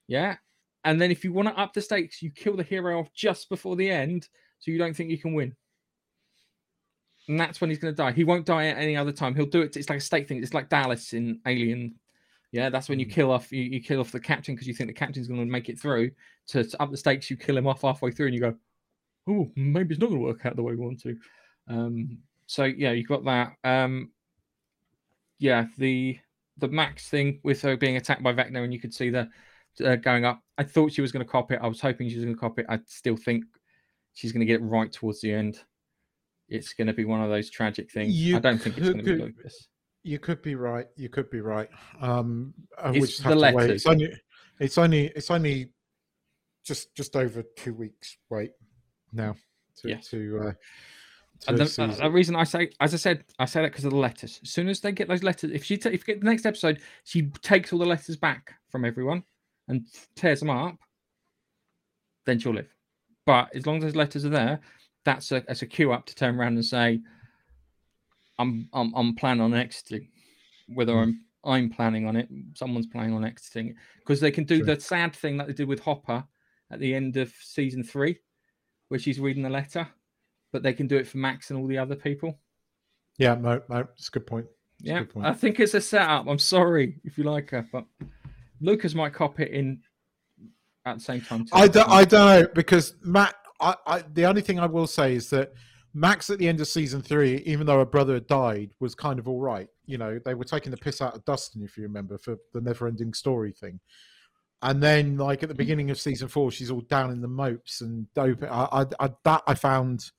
[0.08, 0.36] Yeah.
[0.84, 3.48] And then if you want to up the stakes, you kill the hero off just
[3.48, 5.54] before the end, so you don't think you can win.
[7.28, 8.12] And that's when he's going to die.
[8.12, 9.34] He won't die at any other time.
[9.34, 9.76] He'll do it.
[9.76, 10.42] It's like a stake thing.
[10.42, 11.94] It's like Dallas in Alien.
[12.52, 13.12] Yeah, that's when you Mm.
[13.12, 15.46] kill off you, you kill off the captain because you think the captain's going to
[15.46, 16.10] make it through.
[16.48, 18.54] To, to up the stakes, you kill him off halfway through, and you go,
[19.26, 21.16] "Oh, maybe it's not going to work out the way we want to."
[21.66, 23.54] Um, so yeah, you've got that.
[23.64, 24.10] Um,
[25.38, 26.18] yeah, the
[26.58, 29.28] the Max thing with her being attacked by Vecna, and you could see the
[29.84, 30.40] uh, going up.
[30.56, 31.58] I thought she was going to cop it.
[31.62, 32.66] I was hoping she was going to cop it.
[32.68, 33.44] I still think
[34.12, 35.58] she's going to get it right towards the end.
[36.48, 38.12] It's going to be one of those tragic things.
[38.14, 39.68] You I don't think it's going to be could- Lucas.
[40.06, 40.86] You could be right.
[40.96, 41.68] You could be right.
[42.00, 42.52] Um,
[42.92, 43.54] It's the have to wait.
[43.54, 43.70] letters.
[43.70, 44.12] It's only,
[44.60, 45.70] it's only, it's only
[46.62, 48.18] just just over two weeks.
[48.28, 48.50] Wait,
[49.12, 49.34] now
[49.78, 50.08] to Yes.
[50.08, 50.38] to.
[50.48, 50.52] Uh,
[51.48, 53.92] And the, uh, the reason I say, as I said, I say that because of
[53.92, 54.40] the letters.
[54.42, 56.44] As soon as they get those letters, if she ta- if you get the next
[56.44, 59.24] episode, she takes all the letters back from everyone
[59.68, 60.76] and tears them up,
[62.26, 62.72] then she'll live.
[63.26, 64.60] But as long as those letters are there,
[65.04, 67.00] that's a that's a cue up to turn around and say,
[68.38, 70.08] "I'm I'm I'm planning on exiting,"
[70.68, 71.02] whether Mm.
[71.02, 75.14] I'm I'm planning on it, someone's planning on exiting, because they can do the sad
[75.14, 76.24] thing that they did with Hopper
[76.70, 78.18] at the end of season three,
[78.88, 79.86] where she's reading the letter,
[80.52, 82.38] but they can do it for Max and all the other people.
[83.18, 84.46] yeah, no, no, it's a good point.
[84.80, 85.26] It's Yeah, good point.
[85.26, 86.26] I think it's a setup.
[86.26, 87.84] I'm sorry if you like her, but
[88.60, 89.82] Lucas might cop it in
[90.86, 91.44] at the same time.
[91.44, 91.50] too.
[91.52, 93.34] I don't, I don't know because Matt.
[93.64, 95.52] I, I the only thing I will say is that
[95.94, 99.18] Max at the end of season three, even though her brother had died, was kind
[99.18, 99.68] of all right.
[99.86, 102.60] You know, they were taking the piss out of Dustin, if you remember, for the
[102.60, 103.78] never-ending story thing.
[104.62, 107.80] And then, like at the beginning of season four, she's all down in the mopes
[107.80, 108.42] and dope.
[108.44, 110.10] I, I, I that I found.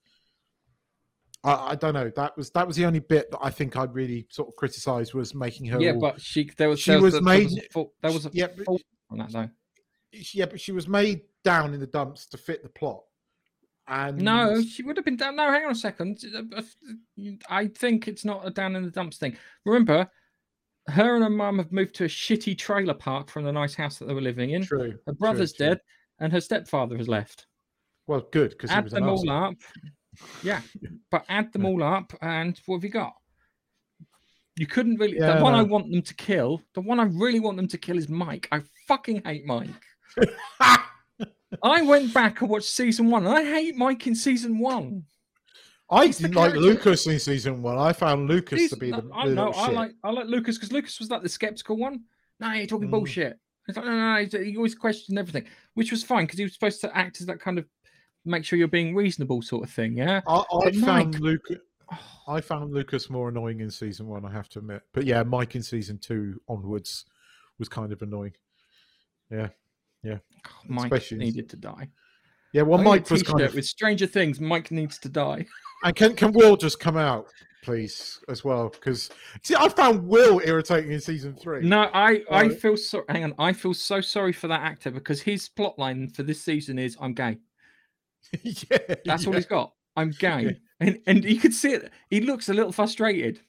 [1.43, 2.11] I, I don't know.
[2.15, 5.13] That was that was the only bit that I think I really sort of criticised
[5.13, 5.81] was making her.
[5.81, 7.83] yeah, all- but she there was She there was was, a- there was made- a
[8.01, 8.67] there was a yeah, but-
[9.09, 9.49] on that though.
[10.33, 13.01] yeah, but she was made down in the dumps to fit the plot.
[13.87, 15.35] And No, she would have been down.
[15.35, 16.19] No, hang on a second.
[17.49, 19.37] I think it's not a down in the dumps thing.
[19.63, 20.09] Remember,
[20.87, 23.99] her and her mum have moved to a shitty trailer park from the nice house
[23.99, 24.63] that they were living in.
[24.63, 24.97] true.
[25.05, 25.67] Her brother's true.
[25.67, 25.81] dead,
[26.19, 27.45] and her stepfather has left.
[28.07, 29.55] Well, good because he add was them all up.
[30.43, 30.61] Yeah,
[31.11, 33.13] but add them all up, and what have you got?
[34.57, 35.17] You couldn't really.
[35.17, 37.77] Yeah, the one I want them to kill, the one I really want them to
[37.77, 38.47] kill is Mike.
[38.51, 39.69] I fucking hate Mike.
[41.63, 45.03] I went back and watched season one, and I hate Mike in season one.
[45.89, 47.77] I He's didn't like character- Lucas in season one.
[47.77, 49.51] I found Lucas He's- to be the, no, I the know.
[49.53, 49.75] I shit.
[49.75, 49.91] like.
[50.03, 52.03] I like Lucas because Lucas was like the skeptical one.
[52.39, 52.91] No, you're talking Mm.
[52.91, 53.39] bullshit.
[53.67, 54.43] It's like, no, no, no.
[54.43, 57.39] He always questioned everything, which was fine because he was supposed to act as that
[57.39, 57.65] kind of
[58.25, 59.95] make sure you're being reasonable sort of thing.
[59.97, 60.21] Yeah.
[60.27, 61.57] I, I found Mike- Lucas.
[62.27, 64.25] I found Lucas more annoying in season one.
[64.25, 67.05] I have to admit, but yeah, Mike in season two onwards
[67.59, 68.33] was kind of annoying.
[70.67, 71.89] Mike Especially- needed to die.
[72.53, 73.53] Yeah, well, I Mike was kind of.
[73.53, 74.39] with Stranger Things.
[74.39, 75.45] Mike needs to die.
[75.83, 77.27] And can can Will just come out,
[77.63, 78.69] please, as well?
[78.69, 79.09] Because
[79.43, 81.67] see, I found Will irritating in season three.
[81.67, 83.03] No, I I feel so.
[83.09, 86.79] Hang on, I feel so sorry for that actor because his plotline for this season
[86.79, 87.37] is I'm gay.
[88.43, 89.73] yeah, That's all he's got.
[89.97, 90.51] I'm gay, Yeah.
[90.79, 91.91] and and you can see it.
[92.09, 93.41] He looks a little frustrated.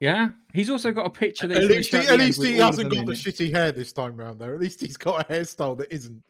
[0.00, 2.92] Yeah, he's also got a picture that At least he, at at least he hasn't
[2.92, 3.18] got the it.
[3.18, 4.40] shitty hair this time round.
[4.40, 6.22] Though, at least he's got a hairstyle that isn't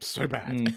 [0.00, 0.52] so bad.
[0.52, 0.74] Mm.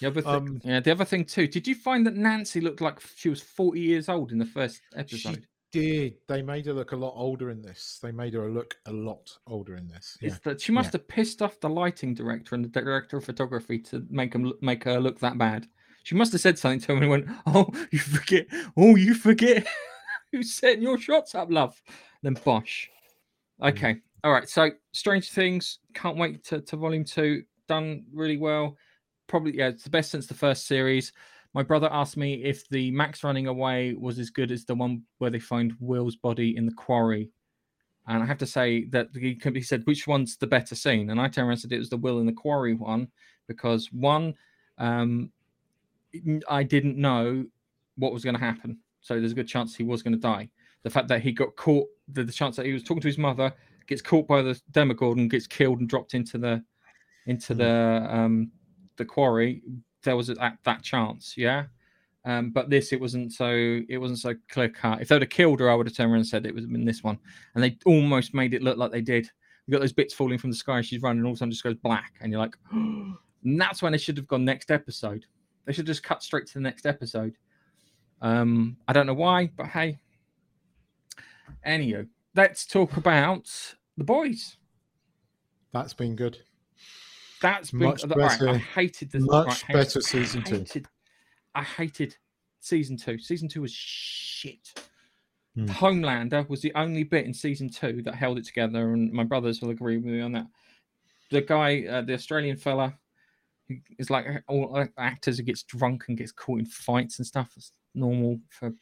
[0.00, 1.46] The other thing, Um, yeah, the other thing too.
[1.48, 4.82] Did you find that Nancy looked like she was 40 years old in the first
[4.92, 5.46] she episode?
[5.72, 6.14] did.
[6.28, 7.98] They made her look a lot older in this.
[8.02, 10.18] They made her look a lot older in this.
[10.20, 10.28] Yeah.
[10.28, 13.78] Is that she must have pissed off the lighting director and the director of photography
[13.78, 15.66] to make him make her look that bad.
[16.04, 18.46] She must have said something to him and went, "Oh, you forget!
[18.76, 19.66] Oh, you forget
[20.32, 21.80] who's setting your shots up, love."
[22.22, 22.90] Then bosh.
[23.62, 24.48] Okay, all right.
[24.48, 25.78] So, Strange Things.
[25.94, 27.44] Can't wait to, to volume two.
[27.68, 28.76] Done really well.
[29.28, 31.12] Probably, yeah, it's the best since the first series.
[31.54, 35.02] My brother asked me if the Max running away was as good as the one
[35.18, 37.30] where they find Will's body in the quarry.
[38.08, 41.10] And I have to say that he, he said, which one's the better scene?
[41.10, 43.08] And I turned around and said it was the Will in the quarry one
[43.48, 44.34] because one,
[44.78, 45.30] um,
[46.48, 47.44] I didn't know
[47.96, 50.48] what was going to happen, so there's a good chance he was going to die.
[50.84, 53.18] The fact that he got caught, the, the chance that he was talking to his
[53.18, 53.52] mother,
[53.86, 56.62] gets caught by the Demogorgon, gets killed and dropped into the
[57.26, 57.58] into Mhm.
[57.58, 58.50] the um
[58.96, 59.62] the quarry.
[60.02, 61.66] There was that that chance, yeah.
[62.24, 65.00] Um, but this it wasn't so it wasn't so clear cut.
[65.02, 66.84] If they'd have killed her, I would have turned around and said it was in
[66.84, 67.18] this one.
[67.54, 69.28] And they almost made it look like they did.
[69.66, 70.80] You got those bits falling from the sky.
[70.82, 73.16] She's running, and all of a sudden just goes black, and you're like, and
[73.60, 75.26] that's when they should have gone next episode.
[75.64, 77.36] They should just cut straight to the next episode.
[78.22, 79.98] Um, I don't know why, but hey.
[81.66, 83.50] Anywho, let's talk about
[83.96, 84.56] the boys.
[85.72, 86.38] That's been good.
[87.40, 90.56] That's been Much all right, I better- hated much right, better season I two.
[90.58, 90.86] hated,
[91.54, 92.16] I hated
[92.60, 93.18] season two.
[93.18, 94.72] Season two was shit.
[95.54, 95.66] Hmm.
[95.66, 99.60] Homelander was the only bit in season two that held it together, and my brothers
[99.60, 100.46] will agree with me on that.
[101.30, 102.94] The guy, uh, the Australian fella,
[103.98, 107.52] is like all actors who gets drunk and gets caught in fights and stuff.
[107.56, 108.72] It's normal for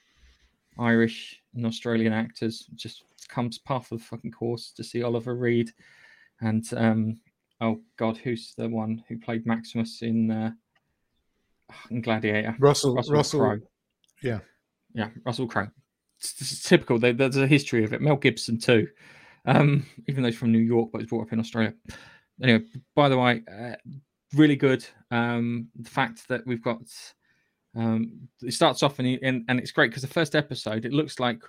[0.79, 2.67] Irish and Australian actors.
[2.73, 5.71] It just comes part of the fucking course to see Oliver Reed
[6.41, 7.21] and um,
[7.61, 10.53] oh god, who's the one who played Maximus in uh,
[11.91, 12.57] in Gladiator?
[12.59, 13.61] Russell, Russell, Russell, Crowe.
[14.23, 14.41] yeah.
[14.95, 15.69] yeah, Russell Crowe.
[16.19, 16.99] It's, it's typical.
[16.99, 18.01] There, there's a history of it.
[18.01, 18.89] Mel Gibson too,
[19.47, 21.75] um, even though he's from New York, but he's brought up in Australia.
[22.43, 23.77] Anyway, by the way, uh,
[24.35, 24.85] really good.
[25.11, 26.81] Um, the fact that we've got
[27.77, 30.93] um, it starts off and, he, and and it's great because the first episode it
[30.93, 31.43] looks like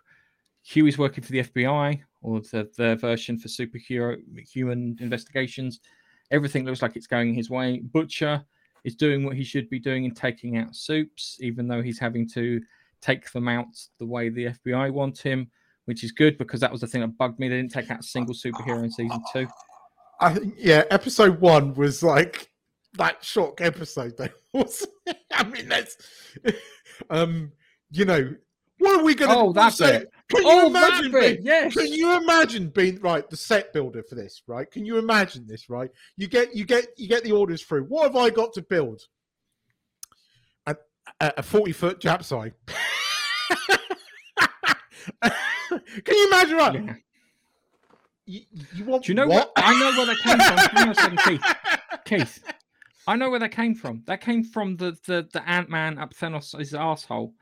[0.63, 5.79] Hughie's working for the FBI or the their version for superhero human investigations.
[6.29, 7.79] Everything looks like it's going his way.
[7.79, 8.43] Butcher
[8.83, 12.27] is doing what he should be doing in taking out soups, even though he's having
[12.29, 12.61] to
[13.01, 13.67] take them out
[13.99, 15.49] the way the FBI want him,
[15.85, 17.49] which is good because that was the thing that bugged me.
[17.49, 19.47] They didn't take out a single superhero in season two.
[20.19, 22.50] I think yeah, episode one was like
[22.93, 24.17] that shock episode.
[24.17, 24.85] Though was
[25.31, 25.97] I mean that's
[27.09, 27.51] um
[27.91, 28.33] you know
[28.79, 30.11] what are we gonna Oh, that's so, bit.
[30.29, 31.73] Can you Oh, imagine being, yes.
[31.73, 34.41] Can you imagine being right the set builder for this?
[34.47, 34.69] Right?
[34.69, 35.69] Can you imagine this?
[35.69, 35.91] Right?
[36.17, 37.83] You get you get you get the orders through.
[37.83, 39.01] What have I got to build?
[40.65, 40.75] A,
[41.19, 42.53] a, a forty foot Jap's eye.
[45.21, 46.57] Can you imagine?
[46.57, 46.83] Right?
[46.83, 46.93] Yeah.
[48.25, 48.41] You,
[48.73, 49.03] you want?
[49.03, 49.51] Do you know what?
[49.55, 49.65] what?
[49.65, 50.57] I know where that came from.
[50.57, 51.55] Hang on a second, Keith.
[52.05, 52.43] Keith,
[53.07, 54.03] I know where that came from.
[54.07, 57.33] That came from the the, the Ant Man up Thanos' asshole,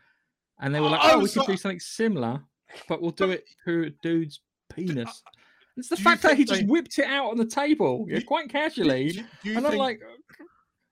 [0.60, 2.42] and they were like, Oh, "Oh, we so- could do something similar,
[2.88, 4.42] but we'll do it through a dude's
[4.74, 5.24] penis."
[5.78, 8.20] It's the do fact that he think just whipped it out on the table, yeah,
[8.22, 10.02] quite casually, Do, do and I'm like,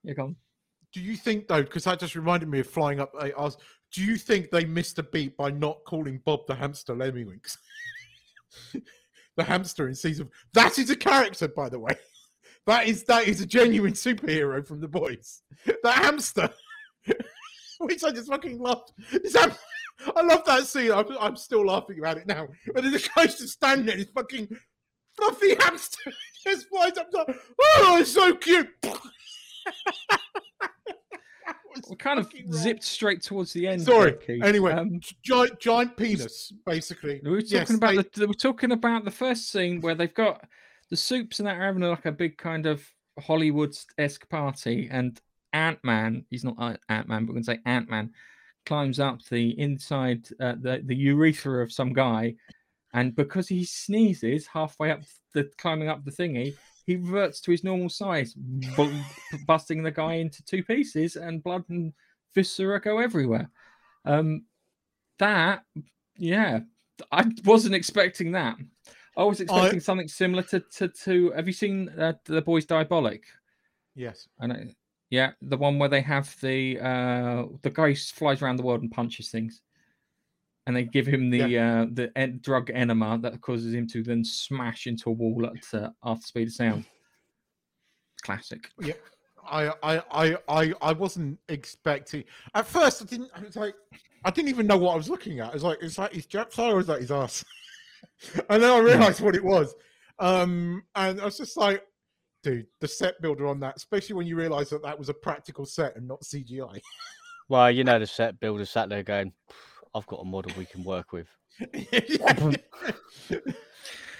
[0.03, 0.35] "Yeah, go on."
[0.93, 1.61] do you think though?
[1.63, 3.11] Because that just reminded me of flying up.
[3.19, 3.59] I asked,
[3.93, 7.57] do you think they missed a beat by not calling Bob the hamster Lemmiwinks?
[9.37, 10.29] the hamster in season.
[10.53, 11.93] That is a character, by the way.
[12.67, 15.41] That is that is a genuine superhero from the boys.
[15.65, 16.49] The hamster,
[17.79, 18.91] which I just fucking loved.
[19.23, 19.57] Is that,
[20.15, 20.91] I love that scene.
[20.91, 22.47] I'm, I'm still laughing about it now.
[22.73, 24.49] But then the guy's just standing there, this fucking
[25.15, 26.11] fluffy hamster
[26.45, 27.07] just flies up.
[27.13, 27.35] Like,
[27.77, 28.69] oh, it's so cute.
[31.89, 32.51] We kind of wrong.
[32.53, 33.83] zipped straight towards the end.
[33.83, 34.15] Sorry.
[34.27, 37.21] there, Anyway, Um, giant, giant penis, basically.
[37.23, 39.93] We were talking Yes, about they- the, we were talking about the first scene where
[39.93, 40.43] they've got
[40.89, 42.85] the soups and that are having like a big kind of
[43.19, 45.19] Hollywood esque party, and
[45.53, 48.11] Ant Man, he's not Ant Man, but we can say Ant Man,
[48.65, 52.35] climbs up the inside uh, the the urethra of some guy,
[52.93, 55.01] and because he sneezes halfway up
[55.33, 59.01] the climbing up the thingy, he reverts to his normal size, bu-
[59.45, 61.93] busting the guy into two pieces, and blood and
[62.33, 63.49] viscera go everywhere.
[64.05, 64.45] Um,
[65.19, 65.63] that,
[66.17, 66.59] yeah,
[67.11, 68.55] I wasn't expecting that.
[69.17, 71.31] I was expecting something similar to to to.
[71.31, 73.23] Have you seen uh, the boys Diabolic?
[73.95, 74.27] Yes.
[74.39, 74.63] I know.
[75.09, 78.83] Yeah, the one where they have the uh the guy who flies around the world
[78.83, 79.61] and punches things,
[80.67, 84.23] and they give him the uh the en- drug enema that causes him to then
[84.23, 86.85] smash into a wall at uh, half the speed of sound.
[88.21, 88.69] Classic.
[88.79, 88.93] Yeah,
[89.49, 92.23] I, I, I, I, I wasn't expecting.
[92.53, 93.31] At first, I didn't.
[93.33, 93.75] I was like,
[94.25, 95.51] I didn't even know what I was looking at.
[95.51, 97.45] I was like, is that his Jap's or is that his ass?
[98.49, 99.73] And then I realized what it was.
[100.19, 101.83] Um, and I was just like,
[102.43, 105.65] dude, the set builder on that, especially when you realize that that was a practical
[105.65, 106.79] set and not CGI.
[107.49, 109.31] Well, you know, the set builder sat there going,
[109.95, 111.27] I've got a model we can work with.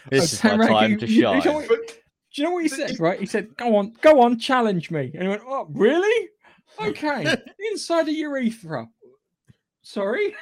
[0.09, 1.43] This is my right, time you- to you- you shine.
[1.43, 1.75] know what- Do
[2.35, 2.97] you know what he said?
[2.99, 3.19] Right?
[3.19, 6.29] He said, "Go on, go on, challenge me." And he went, "Oh, really?
[6.79, 7.35] Okay,
[7.71, 8.87] inside the urethra."
[9.81, 10.33] Sorry.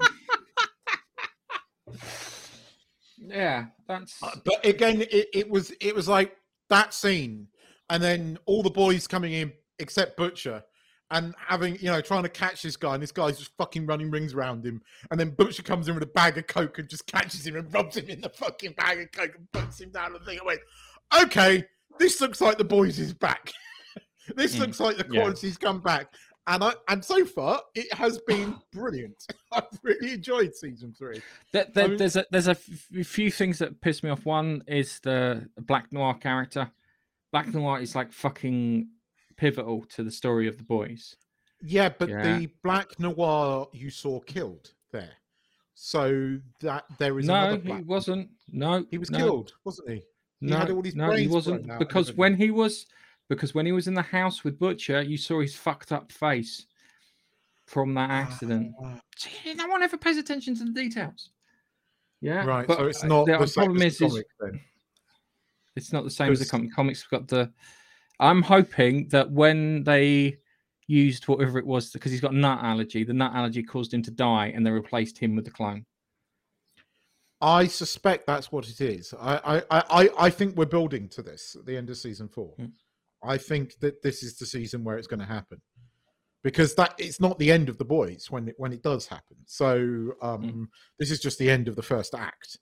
[3.20, 6.36] yeah, that's Uh, but again, it, it was it was like
[6.68, 7.48] that scene.
[7.90, 10.62] and then all the boys coming in except Butcher,
[11.10, 14.10] and having you know trying to catch this guy, and this guy's just fucking running
[14.10, 14.80] rings around him,
[15.10, 17.72] and then Butcher comes in with a bag of coke and just catches him and
[17.74, 20.38] rubs him in the fucking bag of coke and puts him down And thing.
[20.40, 20.60] I went,
[21.22, 21.64] okay,
[21.98, 23.52] this looks like the boys is back.
[24.36, 25.20] this Mm, looks like the yeah.
[25.56, 26.12] come back.
[26.50, 29.26] And I and so far it has been brilliant.
[29.52, 31.22] I've really enjoyed season three.
[31.52, 34.26] There, there- mean- there's a there's a f- few things that piss me off.
[34.26, 36.70] One is the Black Noir character.
[37.32, 38.88] Black Noir is like fucking
[39.36, 41.16] pivotal to the story of the boys.
[41.62, 42.38] Yeah, but Yeah.
[42.38, 45.12] the black noir you saw killed there.
[45.74, 48.30] So that there is no, he black wasn't.
[48.50, 49.94] No, he was no, killed, wasn't he?
[50.40, 52.86] He No, had all his no, he wasn't blown out and because when he was
[53.30, 56.66] because when he was in the house with Butcher, you saw his fucked up face
[57.64, 58.74] from that accident.
[58.82, 61.30] Ah, See, no one ever pays attention to the details.
[62.20, 64.24] Yeah, right, but, so it's uh, not the the same problem as is, the is
[65.76, 66.74] it's not the same as the comic.
[66.74, 67.50] Comics got the.
[68.18, 70.38] I'm hoping that when they
[70.88, 74.10] used whatever it was, because he's got nut allergy, the nut allergy caused him to
[74.10, 75.86] die, and they replaced him with the clone.
[77.40, 79.14] I suspect that's what it is.
[79.18, 82.28] I, I, I, I- I think we're building to this at the end of season
[82.28, 82.54] four.
[82.60, 82.72] Mm.
[83.22, 85.60] I think that this is the season where it's going to happen,
[86.42, 89.36] because that it's not the end of the boys when it when it does happen.
[89.46, 92.58] So um, this is just the end of the first act.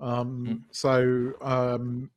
[0.00, 0.62] Um, Mm.
[0.70, 2.10] So um,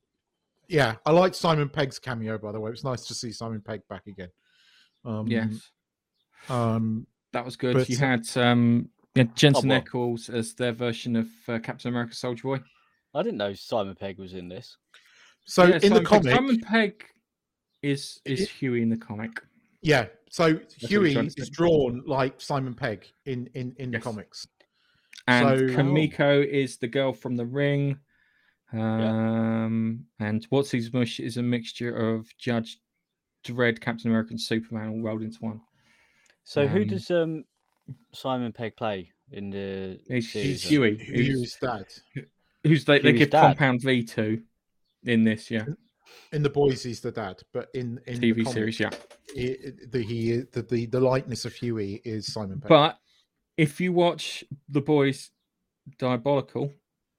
[0.68, 2.38] yeah, I liked Simon Pegg's cameo.
[2.38, 4.30] By the way, it was nice to see Simon Pegg back again.
[5.06, 5.72] Um, yes,
[6.50, 7.74] Um, that was good.
[7.76, 9.82] but- you had um, yeah, Jensen well.
[9.82, 12.60] Ackles as their version of uh, Captain America Soldier Boy.
[13.16, 14.78] I didn't know Simon Pegg was in this.
[15.46, 17.06] so Yeah, in Simon the Pegg- comic, Simon Pegg
[17.82, 19.42] is is It- Hughie in the comic.
[19.82, 24.48] Yeah, so what he's Hughie is drawn like Simon Pegg in in in the comics.
[25.28, 28.00] And So- Kimiko is the girl from the ring.
[28.72, 32.80] Um, and What's His Mush is a mixture of Judge
[33.44, 35.62] Dredd, Captain America, and Superman all rolled into one.
[36.44, 37.46] So who Um, does um
[38.14, 40.64] Simon Pegg play in the He's, series?
[40.64, 40.70] he's?
[40.72, 41.86] Hughie, who's, Hughie's dad
[42.64, 43.42] who's they, they give dad.
[43.42, 44.44] Compound V two
[45.04, 45.66] in this, yeah,
[46.32, 46.84] in the boys.
[46.84, 48.90] He's the dad, but in in the TV comic, series, yeah.
[49.34, 49.58] he,
[49.90, 52.70] the he the, the the likeness of Hughie is Simon Pegg.
[52.70, 52.98] But
[53.58, 55.32] if you watch The Boys
[55.98, 56.72] Diabolical,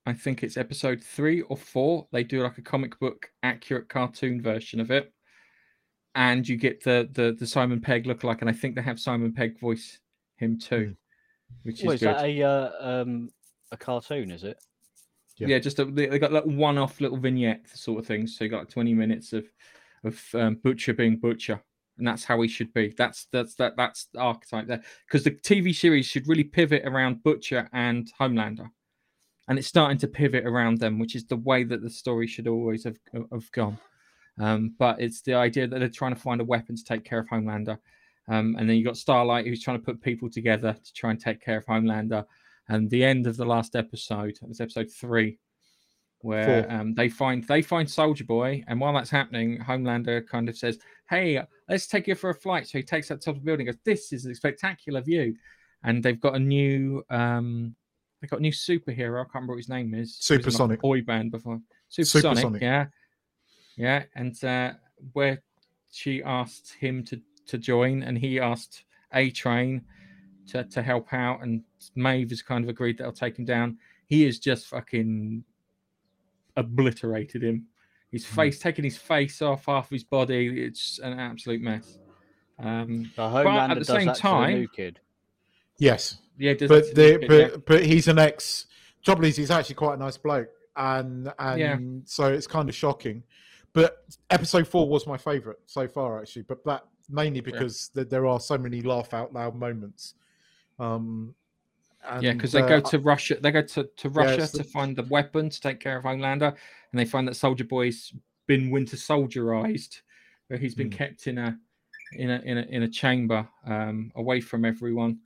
[0.06, 4.40] I think it's episode three or four, they do like a comic book accurate cartoon
[4.42, 5.12] version of it.
[6.14, 8.98] And you get the the, the Simon Pegg look like, and I think they have
[8.98, 9.98] Simon Pegg voice
[10.38, 10.96] him too,
[11.62, 12.16] which is Well, is good.
[12.16, 12.70] that a uh,
[13.02, 13.30] um
[13.70, 14.30] a cartoon?
[14.30, 14.58] Is it?
[15.40, 15.48] Yeah.
[15.48, 15.58] yeah.
[15.58, 18.36] just a, they, got like one-off little vignette sort of things.
[18.36, 19.46] So you got 20 minutes of
[20.04, 21.60] of um, Butcher being Butcher,
[21.98, 22.94] and that's how he should be.
[22.96, 24.82] That's that's that that's the archetype there.
[25.06, 28.70] Because the TV series should really pivot around Butcher and Homelander,
[29.48, 32.48] and it's starting to pivot around them, which is the way that the story should
[32.48, 32.96] always have
[33.32, 33.78] have gone.
[34.38, 37.18] Um, but it's the idea that they're trying to find a weapon to take care
[37.18, 37.78] of Homelander.
[38.28, 41.20] Um, and then you got Starlight, who's trying to put people together to try and
[41.20, 42.24] take care of Homelander.
[42.70, 45.38] And the end of the last episode, it was episode three,
[46.20, 50.56] where um, they find they find Soldier Boy, and while that's happening, Homelander kind of
[50.56, 50.78] says,
[51.08, 53.66] "Hey, let's take you for a flight." So he takes that top of the building,
[53.66, 55.34] goes, "This is a spectacular view,"
[55.82, 57.74] and they've got a new um,
[58.20, 59.20] they've got a new superhero.
[59.20, 60.16] I can't remember what his name is.
[60.20, 60.80] Was like, Supersonic.
[60.80, 61.60] boy band before.
[61.88, 62.62] Supersonic, Supersonic.
[62.62, 62.86] yeah,
[63.76, 64.74] yeah, and uh,
[65.12, 65.42] where
[65.90, 69.82] she asked him to to join, and he asked A Train
[70.50, 71.62] to to help out, and
[71.94, 73.78] Maeve has kind of agreed that I'll take him down.
[74.06, 75.44] He is just fucking
[76.56, 77.66] obliterated him.
[78.10, 78.34] His Mhm.
[78.34, 80.62] face, taking his face off, half of his body.
[80.64, 81.98] It's an absolute mess.
[82.58, 85.00] Um, So at the does same that to time- the new kid.
[85.78, 87.56] yes, yeah, does but that to the, kid, but yeah.
[87.66, 88.66] but he's an ex.
[89.02, 91.78] Trouble is, he's actually quite a nice bloke, and and Yeah.
[92.04, 93.22] so it's kind of shocking.
[93.72, 96.42] But episode four was my favorite so far, actually.
[96.42, 100.14] But that mainly because th- there are so many laugh out loud moments.
[100.80, 101.34] Um,
[102.22, 103.36] Yeah, because they uh, go to Russia.
[103.40, 106.48] They go to, to Russia the- to find the weapon to take care of Homelander,
[106.48, 108.12] and they find that Soldier Boy's
[108.46, 110.00] been Winter Soldierized,
[110.48, 110.96] where he's been Hmm.
[110.96, 111.58] kept in a
[112.12, 115.20] in a in a in a chamber um, away from everyone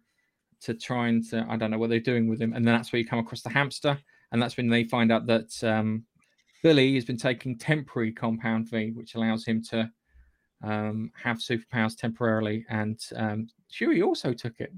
[0.61, 2.55] to try and to, I don't know what they're doing with him.
[2.55, 3.99] And then that's where you come across the hamster,
[4.33, 6.05] and that's when they find out that um,
[6.63, 9.91] Billy has been taking temporary Compound V, which allows him to
[10.63, 12.65] um, have superpowers temporarily.
[12.69, 14.73] And um, Hughie also took it.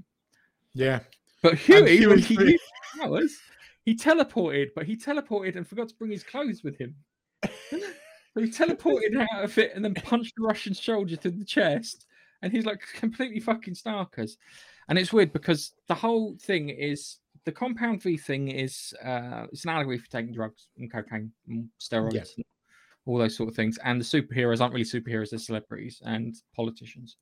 [0.77, 0.99] Yeah,
[1.41, 2.63] But Hughie, when he used
[3.01, 3.37] powers,
[3.83, 6.95] he teleported, but he teleported and forgot to bring his clothes with him.
[7.43, 7.79] so
[8.35, 12.05] he teleported out of it and then punched the Russian soldier through the chest.
[12.43, 14.37] And he's like completely fucking starkers.
[14.89, 19.63] And it's weird because the whole thing is the compound V thing is uh it's
[19.63, 22.23] an allegory for taking drugs and cocaine and steroids Yeah.
[22.35, 22.45] and
[23.05, 23.79] all those sort of things.
[23.83, 27.17] And the superheroes aren't really superheroes; they're celebrities and politicians.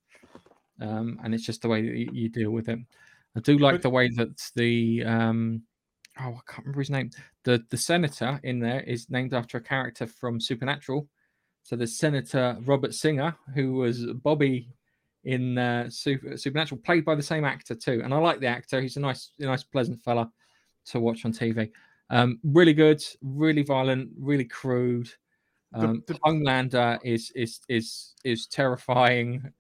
[0.81, 2.79] Um, and it's just the way that you, you deal with it.
[3.35, 5.63] I do like But- the way that the um,
[6.19, 7.11] oh, I can't remember his name.
[7.43, 11.07] The the senator in there is named after a character from Supernatural.
[11.63, 14.69] So the Senator Robert Singer, who was Bobby
[15.23, 18.01] in uh, Super, Supernatural, played by the same actor too.
[18.03, 20.31] And I like the actor; he's a nice, a nice, pleasant fella
[20.87, 21.71] to watch on TV.
[22.11, 25.09] Um, really good, really violent, really crude.
[25.71, 29.51] The- Um, the- Homelander is is is is terrifying,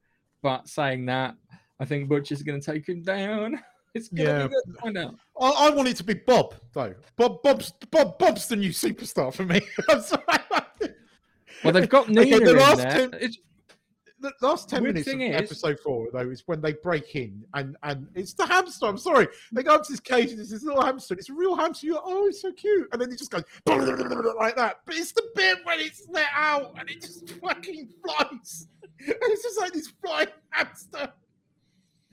[0.43, 1.35] but saying that,
[1.79, 3.59] I think Butch is going to take him down.
[3.95, 4.47] It's going to Yeah.
[4.47, 4.75] be good.
[4.81, 5.15] Find out.
[5.39, 6.93] I, I want it to be Bob though.
[7.15, 9.61] Bob, Bob's, Bob, Bob's the new superstar for me.
[9.89, 10.21] I'm sorry.
[11.63, 13.09] Well, they've got Okay, Nina the in there.
[13.13, 13.37] It's,
[14.19, 17.45] the last 10 Weird minutes of is- episode four though is when they break in
[17.53, 20.49] and and it's the hamster i'm sorry they go up to this cage and it's
[20.49, 23.11] this little hamster it's a real hamster you're like, oh it's so cute and then
[23.11, 27.01] it just goes like that but it's the bit when it's let out and it
[27.01, 28.67] just fucking flies
[29.05, 31.11] and it's just like this flying hamster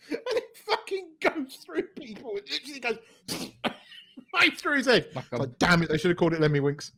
[0.11, 3.51] and it fucking goes through people it literally goes
[4.35, 6.93] right through his head like like damn it they should have called it Lemmiwinks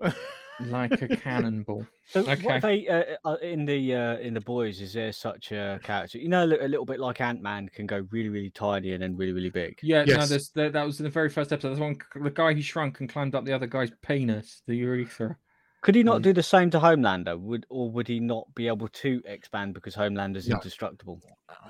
[0.60, 1.86] like a cannonball.
[2.08, 2.42] So Okay.
[2.42, 4.80] what they uh, uh, in the uh, in the boys?
[4.80, 6.18] Is there such a character?
[6.18, 9.02] You know, a a little bit like Ant Man can go really, really tiny and
[9.02, 9.78] then really, really big.
[9.82, 10.28] Yeah, no, Yes.
[10.28, 11.68] there's, there, that was in the very first episode.
[11.70, 15.36] There's one, the guy who shrunk and climbed up the other guy's penis, the urethra.
[15.80, 17.38] Could he not Um, do the same to Homelander?
[17.38, 20.56] Would or would he not be able to expand because Homelander's No.
[20.56, 21.20] indestructible?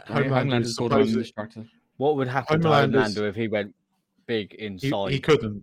[0.07, 1.67] Homelander's borderline supposed- indestructible.
[1.99, 3.75] What would happen to Homelander if he went
[4.27, 5.13] big inside?
[5.13, 5.63] he couldn't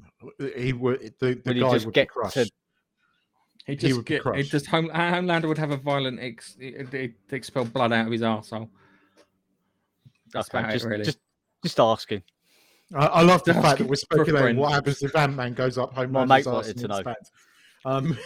[0.57, 2.49] he would the, the Would he guy just would get crushed to-
[3.65, 4.51] He He just would be get, it crushed.
[4.51, 8.21] just home, Homelander would have a violent ex, it, it, expel blood out of his
[8.21, 8.69] arsehole.
[10.33, 11.03] That's Okay, about just, it, really.
[11.05, 11.19] just
[11.63, 12.21] just asking.
[12.93, 15.79] I, I love the Just fact that we're speculating what happens if Ant Man goes
[15.79, 16.11] up home.
[16.11, 17.01] My mate wanted to know.
[17.85, 18.17] Um,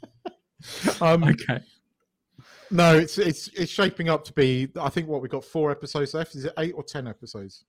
[1.00, 1.60] um, okay.
[2.70, 4.68] no, it's it's it's shaping up to be.
[4.80, 6.34] I think what we've got four episodes left.
[6.34, 7.64] Is it eight or ten episodes?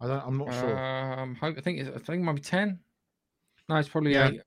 [0.00, 0.22] I don't.
[0.26, 0.78] I'm not sure.
[0.78, 2.78] Um, hope, I think it's, I think it might be ten.
[3.68, 4.28] No, it's probably Yeah.
[4.30, 4.40] eight.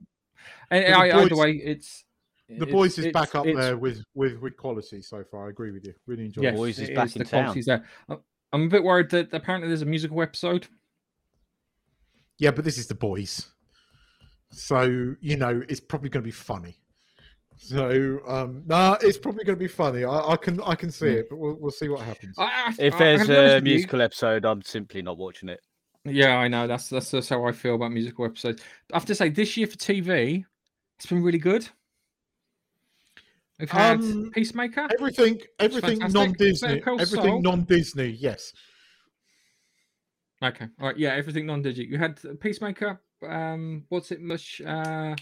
[0.72, 2.06] And But the I, either way, it's
[2.48, 5.48] The it's- boys is it's- back up it's- there with with with quality so far.
[5.48, 5.94] I agree with you.
[6.08, 6.58] Really enjoy Yes, it.
[6.58, 7.62] Boys is it back in the town.
[7.66, 7.86] there.
[8.52, 10.68] I'm a bit worried that apparently there's a musical episode.
[12.40, 13.48] Yeah, but this is the boys,
[14.52, 16.78] so you know it's probably going to be funny.
[17.58, 20.04] So um no, it's probably going to be funny.
[20.06, 21.16] I, I can I can see Mm.
[21.20, 22.36] it, but we'll we'll see what happens.
[22.38, 24.62] I, I, If there's I there's gotta be honest a with you, musical episode, I'm
[24.62, 25.60] simply not watching it.
[26.06, 26.66] Yeah, I know.
[26.68, 28.64] That's that's just how I feel about musical episodes.
[28.94, 30.46] I have to say, this year for TV,
[30.98, 31.68] it's been really good.
[33.60, 34.88] We've had Um, Peacemaker.
[34.98, 37.42] Everything, everything non-Disney, everything Saul.
[37.42, 38.12] non-Disney.
[38.12, 38.54] Yes,
[40.42, 41.90] Okay, all right, yeah, everything non-digit.
[41.90, 43.02] You had Peacemaker.
[43.28, 44.22] Um, what's it?
[44.22, 44.62] Much.
[44.62, 45.16] Uh,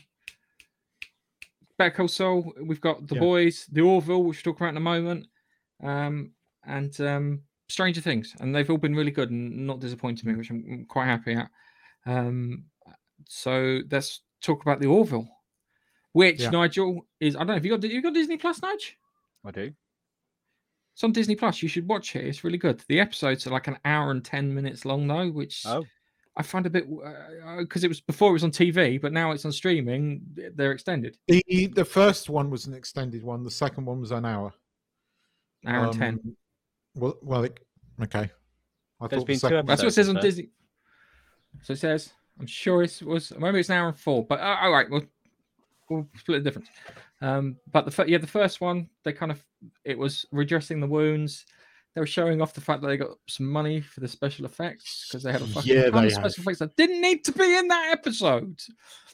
[1.78, 2.54] Better Call Saul.
[2.62, 3.22] We've got The Yeah.
[3.22, 5.28] Boys, The Orville, which we'll talk about in a moment,
[5.84, 6.32] um,
[6.66, 10.50] and um, Stranger Things, and they've all been really good and not disappointing me, which
[10.50, 11.50] I'm I'm quite happy at.
[12.06, 12.66] Um,
[13.28, 15.28] so let's talk about The Orville,
[16.14, 16.50] which Yeah.
[16.50, 17.36] Nigel is.
[17.36, 17.54] I don't know.
[17.56, 17.84] Have you got?
[17.90, 18.94] You got Disney Plus, Nigel?
[19.46, 19.72] I do.
[20.96, 21.62] It's on Disney Plus.
[21.62, 22.26] You should watch it.
[22.26, 22.82] It's really good.
[22.88, 25.86] The episodes are like an hour and ten minutes long, though, which Oh,
[26.40, 26.88] I find a bit
[27.58, 30.22] because it was before it was on TV, but now it's on streaming.
[30.56, 33.44] They're extended, the the first one was an extended one.
[33.44, 34.54] The second one was an hour.
[35.66, 36.14] hour and ten.
[36.24, 36.38] Um,
[36.96, 37.60] Well, well, it,
[38.04, 38.30] okay.
[39.02, 40.50] I There's thought the been two second- That's what it says on episodes, Disney.
[41.64, 42.14] So it says.
[42.40, 45.06] I'm sure it was maybe it's an hour and four, but uh, all right, we'll
[45.90, 46.70] we'll split the difference.
[47.20, 49.44] Um, but the fir- yeah, the first one they kind of
[49.84, 51.48] it was redressing the wounds.
[51.98, 55.08] They were showing off the fact that they got some money for the special effects
[55.10, 56.38] because they had a fucking Yeah, ton they of special have.
[56.44, 58.62] effects that didn't need to be in that episode.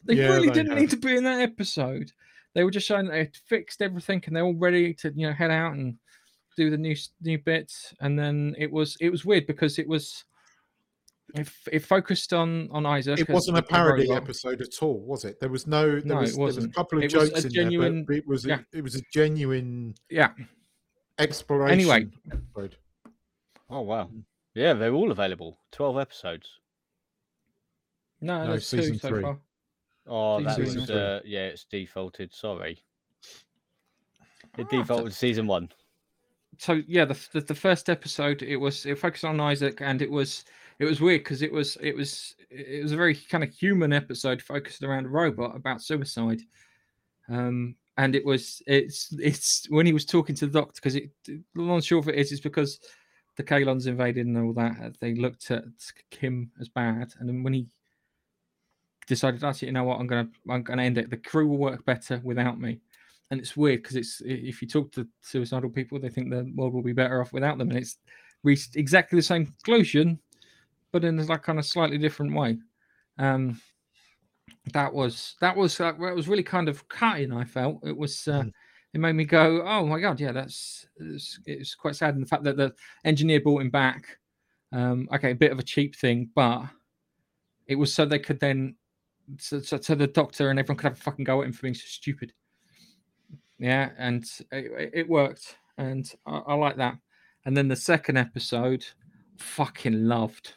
[0.03, 0.79] They Yeah, really they didn't have.
[0.81, 2.11] need to be in that episode.
[2.53, 5.27] They were just showing that they had fixed everything and they're all ready to you
[5.27, 5.95] know head out and
[6.57, 7.93] do the new new bits.
[8.01, 10.25] And then it was it was weird because it was
[11.35, 13.17] it, it focused on on Isaac.
[13.17, 15.39] It wasn't a parody episode at all, was it?
[15.39, 15.89] There was no.
[15.89, 16.75] There No, was, it there was a wasn't.
[16.75, 18.59] couple of It jokes in genuine- there, but it was a, yeah.
[18.73, 20.31] it was a genuine Yeah.
[21.19, 22.11] Exploration.
[22.31, 22.75] episode.
[23.69, 24.09] oh wow.
[24.55, 25.57] Yeah, they're all available.
[25.71, 26.47] Twelve episodes.
[28.21, 29.21] No, No, there's two season so three.
[29.23, 29.39] far.
[30.07, 30.95] Oh, Season that three, was yeah.
[30.95, 32.33] uh, yeah, it's defaulted.
[32.33, 32.79] Sorry,
[34.57, 35.69] it Ah, so- defaulted to season one.
[36.59, 40.11] so yeah the, the the first episode it was it focused on isaac and it
[40.11, 40.45] was
[40.77, 43.91] it was weird because it was it was it was a very kind of human
[43.91, 46.41] episode focused around a robot about suicide
[47.27, 51.09] um and it was it's it's when he was talking to the doctor because it
[51.27, 52.79] and short of it is is because
[53.35, 55.63] the Kaylons invaded and all that they looked at
[56.11, 57.67] Kim as bad and then when he
[59.07, 59.61] decided it.
[59.61, 59.99] You know what?
[59.99, 61.09] I'm gonna I'm gonna end it.
[61.09, 62.79] The crew will work better without me.
[63.31, 66.73] And it's weird because it's if you talk to suicidal people, they think the world
[66.73, 67.97] will be better off without them, and it's
[68.43, 70.19] reached exactly the same conclusion,
[70.91, 72.57] but in a like kind of slightly different way.
[73.17, 73.59] Um,
[74.73, 77.33] that was that was uh, well, was really kind of cutting.
[77.33, 78.27] I felt it was.
[78.27, 78.53] Uh, Mm.
[78.93, 82.13] It made me go, oh my god, yeah, that's it's, it's quite sad.
[82.13, 82.75] And the fact that the
[83.05, 84.19] engineer brought him back,
[84.71, 86.65] um, okay, a bit of a cheap thing, but
[87.65, 88.75] it was so they could then,
[89.39, 91.63] so, so, so the doctor and everyone could have a fucking go at him for
[91.63, 92.33] being so stupid.
[93.57, 96.95] Yeah, and it, it worked, and I, I like that.
[97.45, 98.85] And then the second episode,
[99.39, 100.53] fucking loved.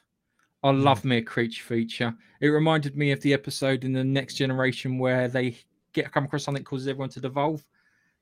[0.66, 2.14] I love me a creature feature.
[2.40, 5.56] It reminded me of the episode in the Next Generation where they
[5.92, 7.64] get come across something that causes everyone to devolve,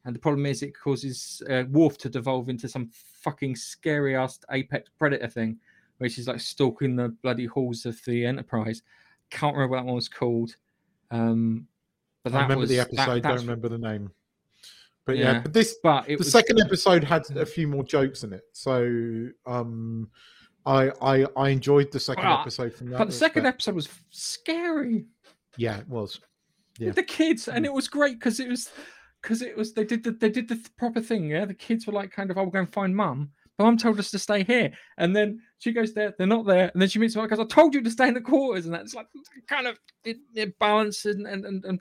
[0.04, 2.90] and the problem is it causes uh, Worf to devolve into some
[3.22, 5.58] fucking scary ass apex predator thing,
[5.98, 8.82] which is like stalking the bloody halls of the Enterprise.
[9.30, 10.56] Can't remember what that one was called.
[11.10, 11.66] Um,
[12.22, 13.22] but that I remember was, the that- episode.
[13.22, 14.10] don't remember the name.
[15.06, 15.40] But yeah, Yeah.
[15.40, 18.44] but this But it the was second episode had a few more jokes in it,
[18.52, 20.10] so um,
[20.66, 22.98] I I I enjoyed the second Well, episode from that.
[22.98, 23.54] but the second respect.
[23.56, 25.04] episode was scary.
[25.56, 26.20] yeah, it was.
[26.78, 26.86] Yeah.
[26.88, 27.54] with the kids, Mm.
[27.56, 28.70] and it was great because it was
[29.22, 31.28] because it was they did the they did the th- proper thing.
[31.30, 33.76] Yeah, the kids were like kind of, "Oh, we're going to find mum." But mum
[33.76, 36.12] told us to stay here, and then she goes there.
[36.18, 38.14] They're not there, and then she meets mum because I told you to stay in
[38.14, 39.06] the quarters, and that's like
[39.46, 41.80] kind of it, it balanced and and, and and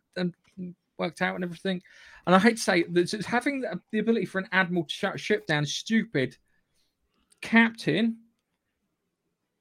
[0.58, 1.82] and worked out and everything.
[2.28, 4.94] And I hate to say that it's having the, the ability for an admiral to
[4.94, 6.38] shut a ship down stupid.
[7.42, 8.18] Captain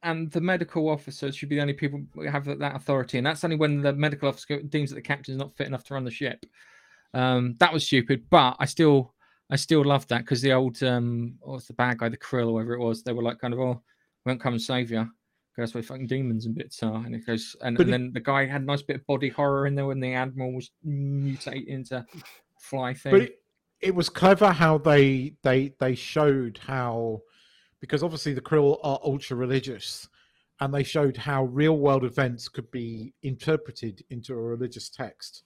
[0.02, 3.44] and the medical officers should be the only people who have that- authority, and that's
[3.44, 6.04] only when the medical officer deems that the captain is not fit enough to run
[6.04, 6.44] the ship.
[7.14, 9.14] Um, that was stupid, but I still,
[9.50, 12.54] I still love that because the old, um, what's the bad guy, the Krill or
[12.54, 13.82] whatever it was, they were like kind of, oh,
[14.24, 15.00] we won't come and save you.
[15.54, 18.20] because That's where fucking demons and bits are, and it goes, and, and then the
[18.20, 21.66] guy had a nice bit of body horror in there when the admiral was mutating
[21.66, 22.04] into
[22.58, 23.12] fly thing.
[23.12, 23.42] But it,
[23.80, 27.20] it was clever how they they they showed how
[27.82, 30.08] because obviously the Krill are ultra religious,
[30.60, 35.42] and they showed how real world events could be interpreted into a religious text.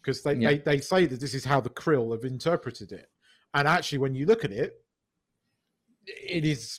[0.00, 0.50] Because they, Yeah.
[0.50, 3.10] they they say that this is how the Krill have interpreted it,
[3.52, 4.80] and actually, when you look at it,
[6.06, 6.78] it is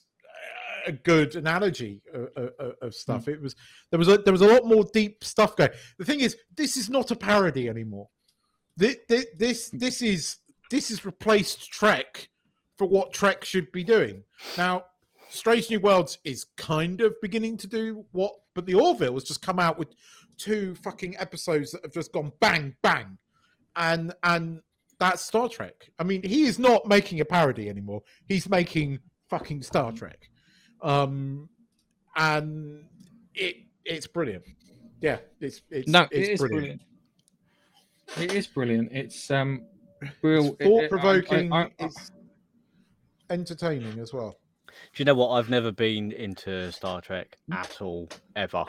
[0.86, 3.26] a good analogy of, of, of stuff.
[3.26, 3.34] Mm.
[3.34, 3.56] It was
[3.92, 5.72] there was a, there was a lot more deep stuff going.
[5.98, 8.08] The thing is, this is not a parody anymore.
[8.78, 8.96] This
[9.38, 10.38] this this is
[10.72, 12.30] this is replaced Trek
[12.78, 14.24] for what Trek should be doing.
[14.58, 14.86] Now,
[15.30, 19.42] Strange New Worlds is kind of beginning to do what, but the Orville has just
[19.42, 19.90] come out with
[20.38, 23.18] two fucking episodes that have just gone bang bang,
[23.76, 24.62] and and
[25.00, 25.90] that's Star Trek.
[26.00, 28.02] I mean, he is not making a parody anymore.
[28.28, 29.00] He's making
[29.30, 30.30] fucking Star Trek,
[30.82, 31.50] um,
[32.16, 32.86] and
[33.36, 34.44] it it's brilliant.
[35.02, 36.82] Yeah, it's it's no, it's it is brilliant.
[38.18, 38.92] It is brilliant.
[38.94, 39.66] It's um,
[40.22, 41.52] real It's thought provoking.
[41.52, 42.12] I- I- I- It's
[43.30, 44.38] entertaining as well.
[44.68, 45.30] Do you know what?
[45.30, 48.66] I've never been into Star Trek at all, ever.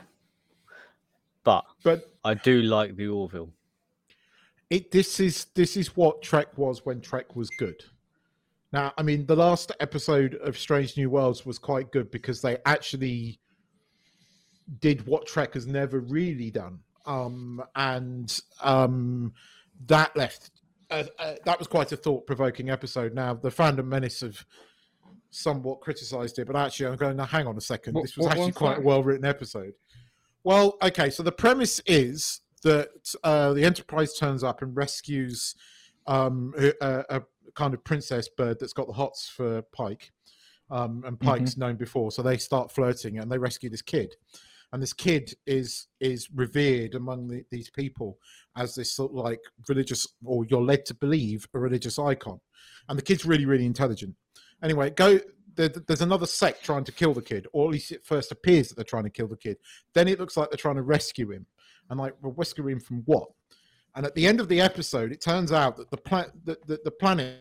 [1.45, 3.51] But But I do like the Orville.
[4.71, 7.83] it this is this is what Trek was when Trek was good.
[8.73, 12.59] Now, I mean, the last episode of Strange New Worlds was quite good because they
[12.67, 13.41] actually
[14.81, 19.33] did what Trek has never really done, um, and um,
[19.87, 20.51] that left
[20.91, 23.15] uh, uh, that was quite a thought-provoking episode.
[23.15, 24.45] Now, the Fandom Menace have
[25.31, 27.95] somewhat criticised it, but actually, I'm going to hang on a second.
[27.95, 29.75] What- this was actually quite a well-written episode.
[30.45, 32.89] Well, okay, so the premise is that
[33.23, 35.55] uh, the Enterprise turns up and rescues
[36.07, 37.23] um, a, a, a
[37.55, 40.13] kind of princess bird that's got the hots for Pike,
[40.71, 44.15] um, and Pike's known before, so they start flirting and they rescue this kid,
[44.73, 48.19] and this kid is is revered among the, these people
[48.57, 52.41] as this sort of like religious, or you're led to believe a religious icon,
[52.89, 54.15] and the kid's really really intelligent.
[54.63, 55.21] Anyway, go.
[55.55, 58.69] There, there's another sect trying to kill the kid, or at least it first appears
[58.69, 59.57] that they're trying to kill the kid.
[59.93, 61.47] Then it looks like they're trying to rescue him,
[61.91, 63.29] and like, well, rescue him from what?
[63.97, 66.79] And at the end of the episode, it turns out that the planet, the, the,
[66.85, 67.41] the planet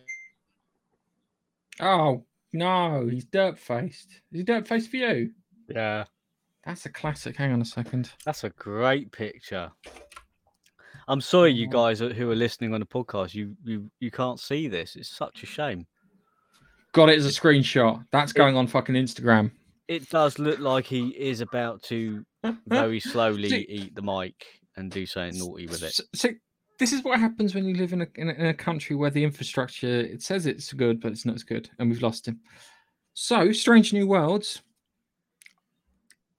[1.80, 4.10] Oh no, he's dirt faced.
[4.32, 5.32] Is he dirt faced for you?
[5.70, 6.06] Yeah,
[6.68, 7.38] That's a classic.
[7.38, 8.12] Hang on a second.
[8.26, 9.72] that's a great picture.
[11.08, 11.72] I'm sorry, you Oh.
[11.72, 13.34] guys who are listening on the podcast.
[13.34, 14.96] You you you can't see this.
[14.98, 15.88] It's such a shame.
[16.92, 18.04] Got it as a screenshot.
[18.12, 19.52] That's going on fucking Instagram.
[19.88, 22.26] It does look like he is about to
[22.68, 24.46] very slowly See- eat the mic
[24.76, 25.94] and do something naughty with it.
[25.94, 26.30] So, so
[26.80, 29.10] this is what happens when you live in a, in a in a country where
[29.10, 32.42] the infrastructure it says it's good, but it's not as good, and we've lost him.
[33.14, 34.62] So, Strange New Worlds.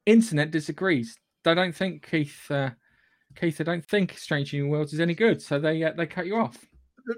[0.08, 1.18] Internet disagrees.
[1.44, 2.70] They don't think Keith uh,
[3.36, 6.26] Keith, they don't think Strange New Worlds is any good, so they uh, they cut
[6.26, 6.64] you off.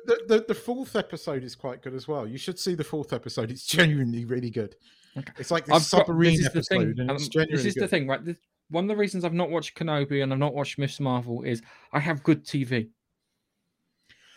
[0.06, 2.24] The, the, the, fourth episode is quite good as well.
[2.24, 3.50] You should see the fourth episode.
[3.50, 4.76] It's genuinely really good.
[5.16, 5.32] Okay.
[5.36, 7.00] It's like I've this got- submarine this is the episode, thing.
[7.00, 7.82] and um, it's genuinely this is good.
[7.84, 8.24] the thing, right?
[8.24, 8.36] This,
[8.68, 11.60] one of the reasons I've not watched Kenobi and I've not watched Miss Marvel is
[11.92, 12.90] I have good TV.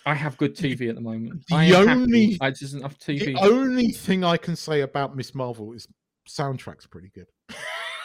[0.08, 1.44] I have good TV at the moment.
[1.48, 2.02] the I am happy.
[2.02, 3.36] only- I just enough TV.
[3.36, 5.88] The only thing I can say about Miss Marvel is
[6.28, 7.28] soundtrack's pretty good.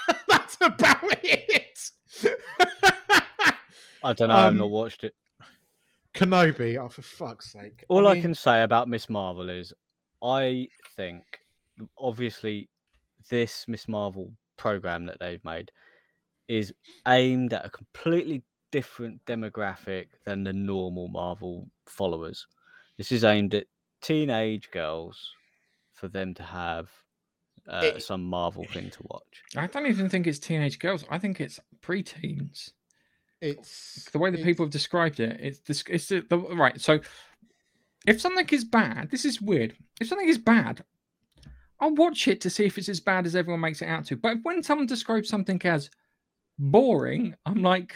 [0.29, 1.79] That's about it.
[4.05, 4.35] I don't know.
[4.35, 5.15] I've not Um, watched it.
[6.15, 7.85] Kenobi, oh for fuck's sake!
[7.89, 9.73] All I, mean, can say about Miss Marvel is,
[10.23, 11.23] I think,
[11.99, 12.69] obviously,
[13.31, 15.71] this Miss Marvel program that they've made
[16.49, 16.73] is
[17.07, 18.43] aimed at a completely
[18.73, 22.47] different demographic than the normal Marvel followers.
[22.97, 23.67] This is aimed at
[24.01, 25.31] teenage girls
[25.95, 26.89] for them to have
[27.69, 29.43] uh, It- some Marvel thing to watch.
[29.57, 31.05] I don't even think it's teenage girls.
[31.11, 32.73] I think it's pre-teens.
[33.41, 35.85] it's The way that people have described it, it's this.
[35.89, 36.81] It's the, the right.
[36.81, 37.01] So,
[38.07, 39.77] if something is bad, this is weird.
[40.01, 40.85] If something is bad,
[41.81, 44.17] I'll watch it to see if it's as bad as everyone makes it out to.
[44.17, 45.91] But when someone describes something as
[46.59, 47.95] boring, I'm like,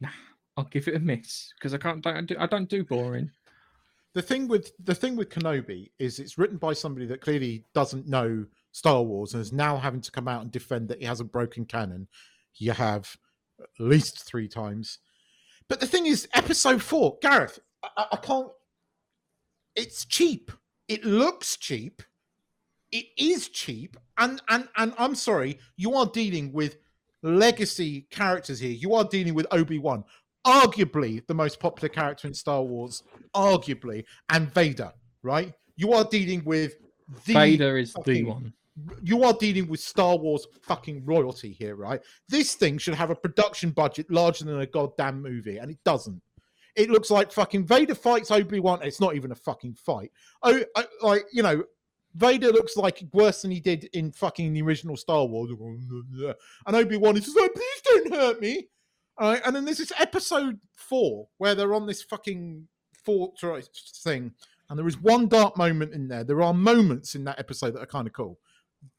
[0.00, 0.08] nah,
[0.56, 2.04] I'll give it a miss because I can't.
[2.06, 3.30] I don't do, I don't do boring.
[4.14, 8.08] the thing with the thing with Kenobi is it's written by somebody that clearly doesn't
[8.08, 11.20] know Star Wars and is now having to come out and defend that he has
[11.20, 12.08] a broken canon.
[12.54, 13.16] You have
[13.60, 14.98] at least three times.
[15.68, 18.48] But the thing is, episode four, Gareth, I, I- can't.
[19.76, 20.50] It's cheap.
[20.88, 22.02] It looks cheap.
[22.90, 26.78] It is cheap, and and and I'm sorry, you are dealing with
[27.22, 28.72] legacy characters here.
[28.72, 30.02] You are dealing with Obi Wan,
[30.44, 34.92] arguably the most popular character in Star Wars, arguably, and Vader.
[35.22, 35.54] Right?
[35.76, 36.74] You are dealing with
[37.26, 38.52] the Vader is the one.
[39.02, 42.00] You are dealing with Star Wars fucking royalty here, right?
[42.28, 46.20] This thing should have a production budget larger than a goddamn movie, and it doesn't.
[46.76, 48.80] It looks like fucking Vader fights Obi Wan.
[48.82, 50.12] It's not even a fucking fight.
[50.42, 51.64] Oh, I, like you know,
[52.14, 55.50] Vader looks like worse than he did in fucking the original Star Wars.
[55.50, 58.68] And Obi Wan is just like, please don't hurt me.
[59.18, 62.66] All right, and then there's this episode four where they're on this fucking
[63.04, 63.68] fortress
[64.02, 64.32] thing,
[64.68, 66.24] and there is one dark moment in there.
[66.24, 68.38] There are moments in that episode that are kind of cool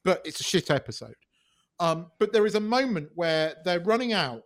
[0.04, 1.14] but it's a shit episode.
[1.80, 4.42] Um, but there is a moment where they're running out,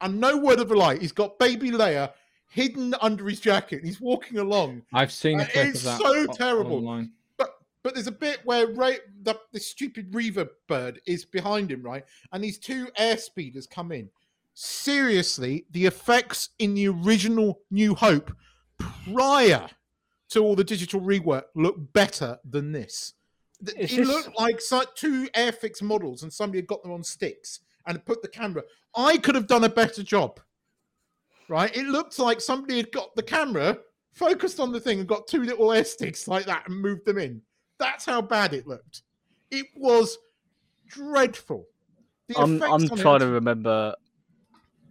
[0.00, 2.12] and no word of a lie, he's got baby Leia
[2.48, 3.84] hidden under his jacket.
[3.84, 6.00] He's walking along, I've seen a Uh, clip it's of that.
[6.00, 6.76] so terrible.
[6.76, 7.12] online.
[7.36, 7.50] but
[7.82, 12.04] but there's a bit where Ray, the, the stupid Reva bird is behind him, right?
[12.32, 14.08] And these two airspeeders come in.
[14.54, 18.32] Seriously, the effects in the original New Hope
[18.78, 19.68] prior
[20.30, 23.14] to all the digital rework look better than this.
[23.60, 24.60] Is It this- looked like
[24.94, 28.62] two Airfix models, and somebody had got them on sticks and put the camera.
[28.94, 30.40] I could have done a better job,
[31.48, 31.74] right?
[31.76, 33.78] It looked like somebody had got the camera
[34.12, 37.18] focused on the thing and got two little air sticks like that and moved them
[37.18, 37.42] in.
[37.78, 39.02] That's how bad it looked.
[39.50, 40.18] It was
[40.86, 41.66] dreadful.
[42.28, 43.94] The I'm I'm on it- trying to remember.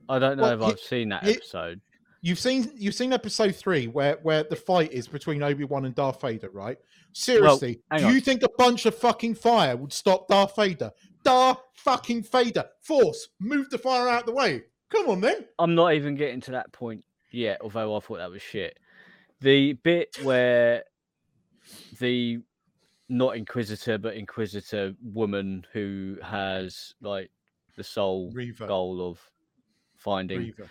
[0.08, 1.82] I don't know Well, if I've seen that episode.
[2.26, 5.94] You've seen you've seen episode three where where the fight is between Obi Wan and
[5.94, 6.76] Darth Vader, right?
[7.14, 8.14] Seriously, hang do on.
[8.16, 10.90] you think a bunch of fucking fire would stop Darth Vader?
[11.24, 14.64] Darth fucking Vader, Force, move the fire out the way.
[14.90, 15.46] Come on, then.
[15.60, 18.80] I'm not even getting to that point yet, although I thought that was shit.
[19.42, 20.84] The bit where
[22.00, 22.40] the
[23.08, 27.30] not Inquisitor but Inquisitor woman who has like
[27.78, 29.20] the sole Reva, goal of
[29.96, 30.68] finding Reva.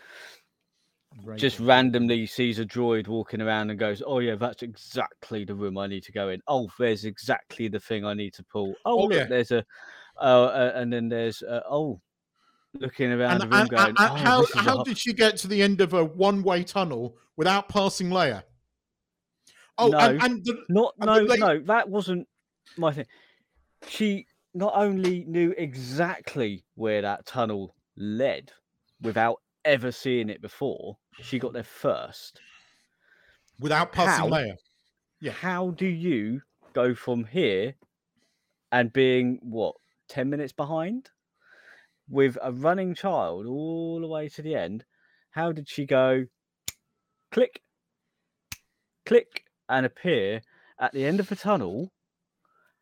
[1.37, 5.79] Just randomly sees a droid walking around and goes, "Oh yeah, that's exactly the room
[5.79, 6.41] I need to go in.
[6.49, 8.75] Oh, there's exactly the thing I need to pull.
[8.85, 9.25] Oh, Oh, look, yeah.
[9.25, 9.65] there's a,
[10.21, 12.01] uh, uh, and then there's uh, oh,
[12.81, 14.99] looking around And, the room and- going, and- oh, how this is a how did
[14.99, 18.43] she get to the end of a one way tunnel without passing Leia?
[19.79, 20.25] Oh, and, No.
[20.25, 22.29] and the, Not no no that wasn't
[22.77, 23.07] my thing.
[23.89, 28.53] She not only knew exactly where that tunnel led
[29.01, 32.41] without ever seeing it before, she got there first.
[33.59, 34.37] without passing How?
[34.37, 34.57] Leia.
[35.21, 35.33] Yeah.
[35.33, 36.43] How do you
[36.73, 37.75] go from here
[38.73, 39.77] and being what
[40.09, 41.11] ten minutes behind
[42.09, 44.85] with a running child all the way to the end?
[45.31, 46.27] How did she go?
[47.33, 47.63] Click,
[49.07, 50.43] click, and appear
[50.79, 51.91] at the end of the tunnel?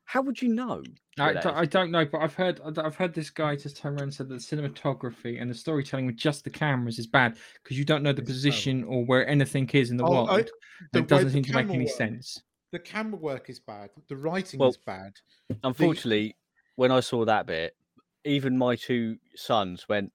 [0.05, 0.83] How would you know?
[1.19, 4.03] I, don't- I don't know, but I've heard I've heard this guy just turn around
[4.05, 7.79] and said that the cinematography and the storytelling with just the cameras is bad because
[7.79, 8.35] you don't know the It's terrible.
[8.51, 10.31] position or where anything is in the Oh, world.
[10.31, 10.43] I-
[10.93, 12.43] the it doesn't seem to make any work- sense.
[12.73, 13.91] The camera work is bad.
[14.09, 15.13] The writing Well, is bad.
[15.63, 16.35] Unfortunately,
[16.77, 17.77] when I saw that bit,
[18.25, 20.11] even my two sons went,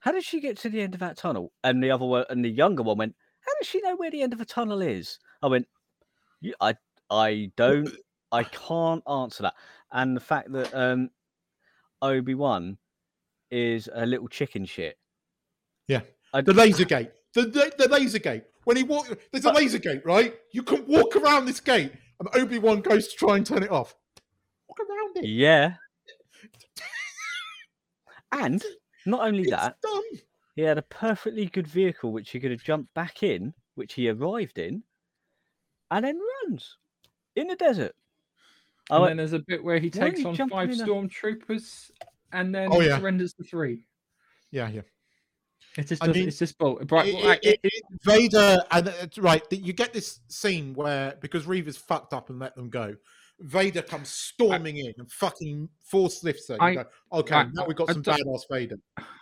[0.00, 1.50] how did she get to the end of that tunnel?
[1.64, 4.20] And the other one, and the younger one went, how does she know where the
[4.22, 5.18] end of a tunnel is?
[5.42, 5.66] I went,
[6.60, 6.74] I,
[7.10, 7.88] I don't,
[8.32, 9.54] I can't answer that.
[9.92, 11.10] And the fact that um,
[12.02, 12.78] Obi Wan
[13.50, 14.98] is a little chicken shit.
[15.86, 16.00] Yeah.
[16.34, 17.10] I, The laser gate.
[17.34, 18.44] The, the, the laser gate.
[18.64, 20.34] When he walk, there's a But- laser gate, right?
[20.52, 23.70] You can walk around this gate, and Obi Wan goes to try and turn it
[23.70, 23.94] off.
[24.68, 25.24] Walk around it.
[25.26, 25.74] yeah.
[28.32, 28.62] and
[29.06, 29.76] not only It's that,
[30.54, 34.08] he had a perfectly good vehicle which he could have jumped back in, which he
[34.10, 34.82] arrived in,
[35.90, 36.76] and then runs
[37.36, 37.94] in the desert.
[38.90, 41.90] I And went, then there's a bit where he takes on five in a- stormtroopers
[42.32, 42.98] and then Oh, yeah.
[42.98, 43.84] surrenders to three.
[44.50, 44.82] Yeah, yeah.
[45.76, 46.78] It just I mean, it's just bull.
[46.90, 49.42] Right, It- well, it- it- Vader and uh, it's right.
[49.50, 52.96] You get this scene where because Reva's fucked up and let them go,
[53.40, 56.54] Vader comes storming in and fucking force lifts her.
[56.54, 58.76] You I- go, okay, I- now we've got I some don't- badass Vader,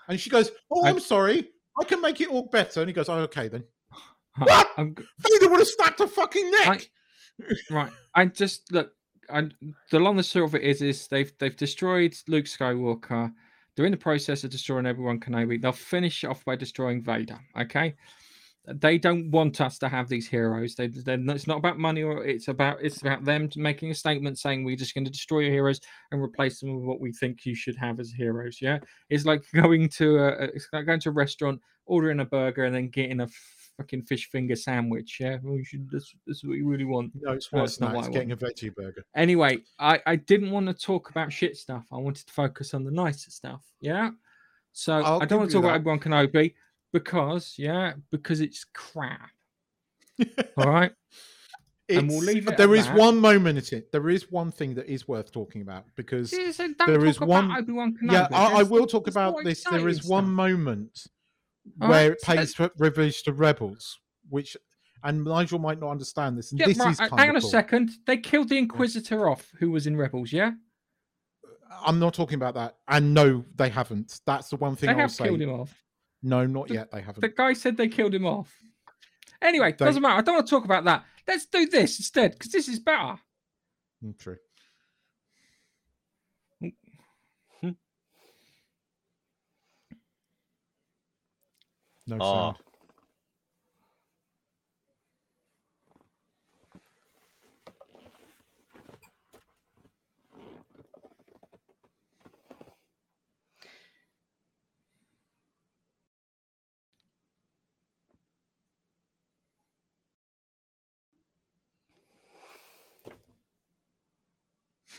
[0.08, 2.94] and she goes, "Oh, I- I'm sorry, I can make it all better." And he
[2.94, 3.64] goes, "Oh, okay then."
[4.36, 4.70] I- What?
[4.78, 6.88] I'm Vader would have snapped her fucking neck.
[7.70, 7.92] right.
[8.14, 8.92] I just look.
[9.30, 9.48] I,
[9.90, 13.32] the long and short of it is, is they've they've destroyed Luke Skywalker.
[13.74, 15.60] They're in the process of destroying everyone Kenobi.
[15.60, 17.38] They'll finish off by destroying Vader.
[17.58, 17.94] Okay.
[18.68, 20.74] They don't want us to have these heroes.
[20.74, 24.64] They, it's not about money, or it's about it's about them making a statement saying
[24.64, 27.54] we're just going to destroy your heroes and replace them with what we think you
[27.54, 28.58] should have as heroes.
[28.60, 32.64] Yeah, it's like going to a- it's like going to a restaurant, ordering a burger,
[32.64, 33.28] and then getting a
[33.76, 35.18] fucking fish finger sandwich.
[35.20, 35.90] Yeah, well, you should.
[35.90, 37.12] This, this is what you really want.
[37.20, 37.96] no, it's No, worse it's not that.
[37.96, 39.04] what It's getting a veggie burger.
[39.14, 41.84] Anyway, I, I didn't want to talk about shit stuff.
[41.92, 43.64] I wanted to focus on the nicer stuff.
[43.80, 44.10] Yeah.
[44.72, 46.54] So I'll I don't want to talk you about Obi Wan Kenobi
[46.92, 49.30] because, yeah, because it's crap.
[50.56, 50.92] All right.
[51.88, 52.96] And we'll leave it there at is that.
[52.96, 53.92] one moment in it.
[53.92, 57.20] There is one thing that is worth talking about because See, so don't there is
[57.20, 59.62] one- yeah, I, I will talk about this.
[59.62, 60.32] There is one stuff.
[60.32, 61.06] moment
[61.80, 63.98] All where right, it pays re- revenge to rebels,
[64.28, 64.56] which
[65.04, 66.50] and Nigel might not understand this.
[66.52, 67.90] And Yeah, this right, is uh, kind hang on a second.
[68.06, 70.32] They killed the Inquisitor off, who was in Rebels.
[70.32, 70.52] Yeah,
[71.84, 72.76] I'm not talking about that.
[72.88, 74.20] And no, they haven't.
[74.26, 75.24] That's the one thing they I'll have say.
[75.24, 75.74] killed him off.
[76.22, 76.90] No, not The- yet.
[76.90, 77.20] They haven't.
[77.20, 78.52] The guy said they killed him off.
[79.42, 80.18] Anyway, They- doesn't matter.
[80.18, 81.04] I don't want to talk about that.
[81.28, 83.18] Let's do this instead because this is better.
[84.02, 84.36] Mm, True.
[92.06, 92.54] No Oh.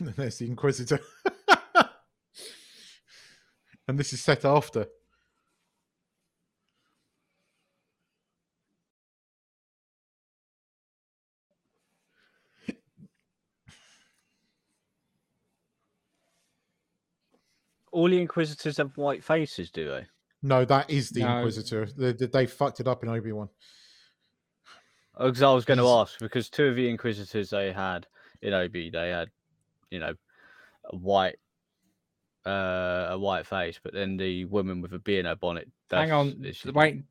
[0.16, 1.00] There's the Inquisitor.
[3.88, 4.86] and this is set after.
[17.98, 20.06] All the Inquisitors have white faces, do they?
[20.42, 21.38] No, that is the No.
[21.38, 21.86] Inquisitor.
[21.96, 23.48] They, they, they fucked it up in Obi Wan.
[25.18, 28.06] Because I was going to He's- ask because two of the Inquisitors they had
[28.40, 29.30] in Obi, they had,
[29.90, 30.14] you know,
[30.84, 31.36] a white,
[32.46, 35.68] uh, a white face, but then the woman with a beano bonnet.
[35.90, 37.02] Hang that's- on, is- wait,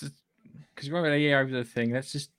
[0.00, 1.92] because you won't really hear over the thing.
[1.92, 2.30] Let's just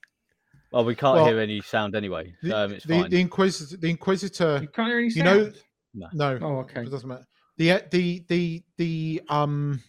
[0.70, 3.10] Well, we can't Well, hear any sound anyway, The, um, it's the, fine.
[3.10, 3.76] the Inquisitor.
[3.78, 4.58] The Inquisitor.
[4.60, 5.54] you can't hear any You sound.
[5.94, 6.38] know- No.
[6.42, 6.82] Oh, okay.
[6.82, 7.26] It doesn't matter.
[7.56, 9.82] The the the the um.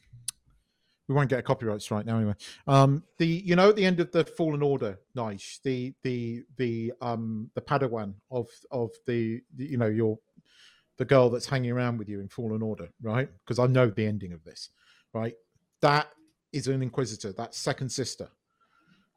[1.07, 2.33] We won't get a copyright strike now anyway.
[2.65, 5.59] Um, the you know at the end of the Fallen Order, nice.
[5.63, 10.17] The the the um the Padawan of of the, the you know your
[10.97, 13.29] the girl that's hanging around with you in Fallen Order, right?
[13.45, 14.69] Because I know the ending of this,
[15.13, 15.33] right?
[15.81, 16.07] That
[16.53, 17.33] is an Inquisitor.
[17.33, 18.29] That's second sister.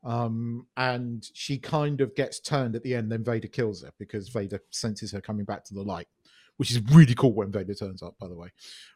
[0.05, 3.11] Um, and she kind of gets turned at the end.
[3.11, 6.09] Then Vader kills her because Vader senses her coming back to the light,
[6.59, 8.15] which is really cool when Vader turns up.
[8.21, 8.49] By the way,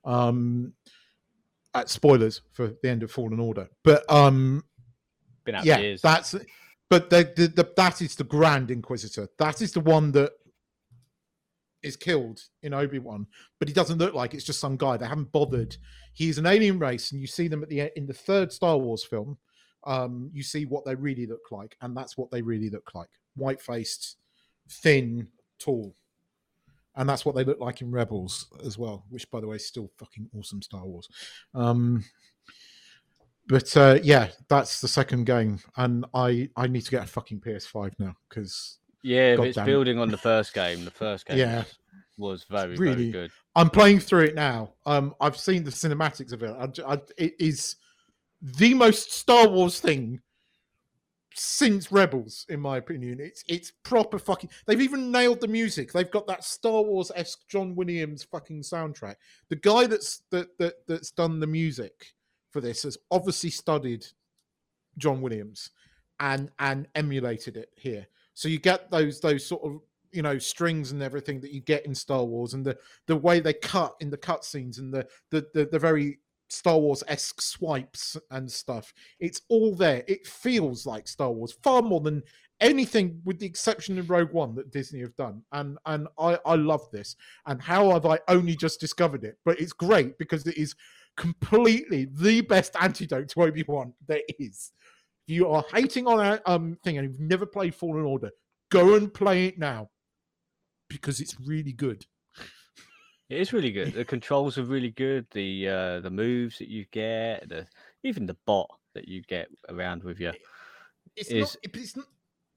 [0.05, 0.75] um,
[1.75, 4.63] uh, spoilers for the end of Fallen Order, but um,
[5.45, 6.03] Been out yeah, years.
[6.03, 6.35] that's
[6.93, 9.27] but the, the, the that is the Grand Inquisitor.
[9.39, 10.33] That is the one that
[11.83, 13.27] is killed in Obi Wan,
[13.59, 14.99] but he doesn't look like it's just some guy.
[14.99, 15.75] They haven't bothered.
[16.13, 19.05] He's an alien race, and you see them at the in the third Star Wars
[19.05, 19.39] film.
[19.85, 23.09] Um, you see what they really look like, and that's what they really look like:
[23.37, 24.19] white faced,
[24.69, 25.97] thin, tall.
[26.95, 29.67] And that's what they look like in Rebels as well, which, by the way, is
[29.67, 31.09] still fucking awesome Star Wars.
[31.55, 32.05] Um,
[33.49, 37.41] but uh, yeah, that's the second game, and I I need to get a fucking
[37.41, 39.65] PS5 now because yeah, but it's it.
[39.67, 40.85] building on the first game.
[40.85, 41.59] The first game Yeah.
[41.59, 41.69] was
[42.19, 43.31] was very really- very good.
[43.57, 44.75] I'm playing through it now.
[44.87, 46.51] Um, I've seen the cinematics of it.
[46.87, 47.77] I, I- it is
[48.41, 50.21] the most Star Wars thing
[51.35, 53.21] since Rebels, in my opinion.
[53.21, 54.51] It's it's proper fucking.
[54.67, 55.93] They've even nailed the music.
[55.93, 59.17] They've got that Star Wars esque John Williams fucking soundtrack.
[59.49, 62.15] The guy that's that, that that's done the music
[62.51, 64.07] for this has obviously studied
[64.99, 65.71] John Williams
[66.21, 68.07] and and emulated it here.
[68.35, 69.81] So you get those those sort of
[70.13, 73.41] you know strings and everything that you get in Star Wars and the the way
[73.41, 76.19] they cut in the cutscenes and the the the, the very
[76.53, 78.93] Star Wars esque swipes and stuff.
[79.21, 80.05] It's all there.
[80.07, 82.23] It feels like Star Wars far more than
[82.61, 85.43] anything, with the exception of Rogue One that Disney have done.
[85.53, 87.17] And and I I love this.
[87.47, 89.39] And how have I only just discovered it?
[89.45, 90.75] But it's great because it is
[91.17, 94.73] completely the best antidote to Obi Wan there is.
[95.27, 98.31] If you are hating on a um thing and you've never played Fallen Order,
[98.71, 99.89] go and play it now
[100.89, 102.05] because it's really good.
[103.33, 103.95] It is really good.
[103.95, 105.27] The controls are really good.
[105.31, 107.67] The uh, the moves that you get, the
[108.03, 110.33] even the bot that you get around with you.
[111.17, 111.57] It's Is- not.
[111.75, 112.07] It's not.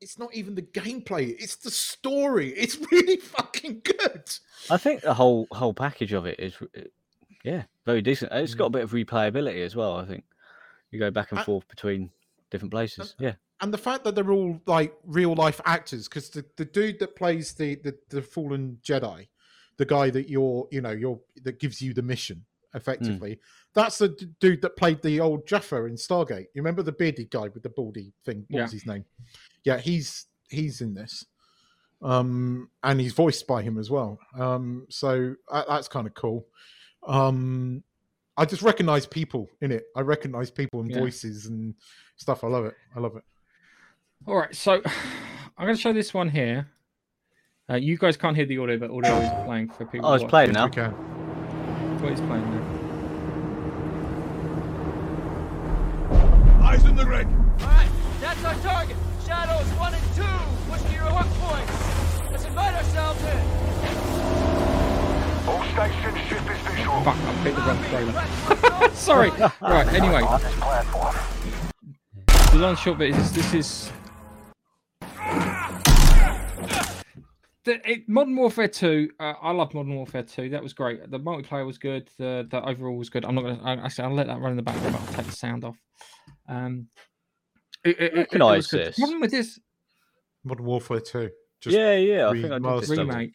[0.02, 1.34] It's not even the gameplay.
[1.40, 2.50] It's the story.
[2.50, 4.30] It's really fucking good.
[4.70, 6.82] I think the whole whole package of it is, uh,
[7.46, 8.34] yeah, very decent.
[8.34, 9.96] It's got a bit of replayability as well.
[9.96, 10.26] I think
[10.92, 12.12] you go back and I- forth between
[12.52, 13.16] different places.
[13.18, 17.00] Yeah, And the fact that they're all like real life actors, because the, the dude
[17.00, 19.30] that plays the, the the fallen Jedi,
[19.78, 23.40] the guy that you're you know you're that gives you the mission effectively,
[23.74, 26.48] that's the d- dude that played the old Jaffa in Stargate.
[26.54, 28.46] You remember the bearded guy with the baldy thing?
[28.50, 28.64] What Yeah.
[28.64, 29.06] was his name?
[29.64, 31.26] Yeah, he's he's in this.
[32.02, 34.20] Um, and he's voiced by him as well.
[34.38, 36.46] Um, so uh, that's kind of cool.
[37.08, 37.84] Um,
[38.38, 39.86] I just recognize people in it.
[39.96, 41.00] I recognize people and Yeah.
[41.00, 41.74] voices and
[42.18, 42.44] stuff.
[42.44, 42.76] I love it.
[42.96, 43.24] I love it.
[44.28, 44.82] All right, so
[45.58, 46.68] I'm going to show this one here.
[47.70, 50.08] Uh, you guys can't hear the audio, but audio is playing for people.
[50.08, 50.30] Oh, it's watching.
[50.30, 50.66] playing Yes, now.
[50.66, 50.92] we can.
[52.02, 52.62] What is playing now?
[56.68, 57.26] Eyes in the rig.
[57.28, 57.90] All right,
[58.22, 58.96] that's our target.
[59.26, 60.22] Shadows one and two.
[60.72, 62.30] Push to your hook points.
[62.32, 63.40] Let's invite ourselves in.
[65.50, 67.02] All stations, ship is visual.
[67.04, 67.90] Fuck, I picked the wrong Copy.
[67.90, 68.94] trailer.
[68.96, 69.30] Sorry.
[69.62, 69.88] right.
[69.92, 71.16] Anyway, this platform.
[72.52, 73.92] the long short bit is this is.
[77.66, 80.50] The, it, Modern Warfare 2, uh, I love Modern Warfare 2.
[80.50, 81.10] That was great.
[81.10, 82.10] The multiplayer was good.
[82.20, 83.26] The the overall was good.
[83.26, 83.62] I'm not gonna.
[83.64, 84.94] I, actually, I'll let that run in the background.
[84.96, 85.78] But I'll take the sound off.
[86.48, 86.88] Um,
[87.84, 88.88] it, it, it- it Recognise good.
[88.88, 88.96] this.
[88.96, 89.60] The problem with this
[90.44, 91.30] Modern Warfare 2.
[91.62, 92.30] Just, yeah, yeah.
[92.30, 92.80] I think I did remastered.
[92.82, 93.04] this double.
[93.12, 93.34] remake,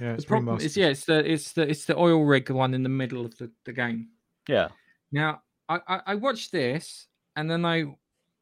[0.00, 0.64] yeah, the it's problem remastered.
[0.64, 3.36] is, yeah, it's the it's the it's the oil rig one in the middle of
[3.38, 4.08] the, the game.
[4.48, 4.68] Yeah,
[5.10, 7.86] Now, I, I, I watched this and then I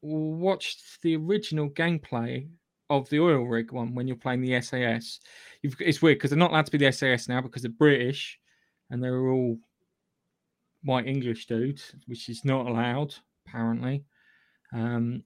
[0.03, 2.47] watched the original gameplay
[2.89, 5.19] of the oil rig one when you're playing the SAS.
[5.61, 8.39] You've, it's weird because they're not allowed to be the SAS now because they're British
[8.89, 9.57] and they're all
[10.83, 13.15] white English dudes, which is not allowed
[13.47, 14.03] apparently.
[14.73, 15.23] Um,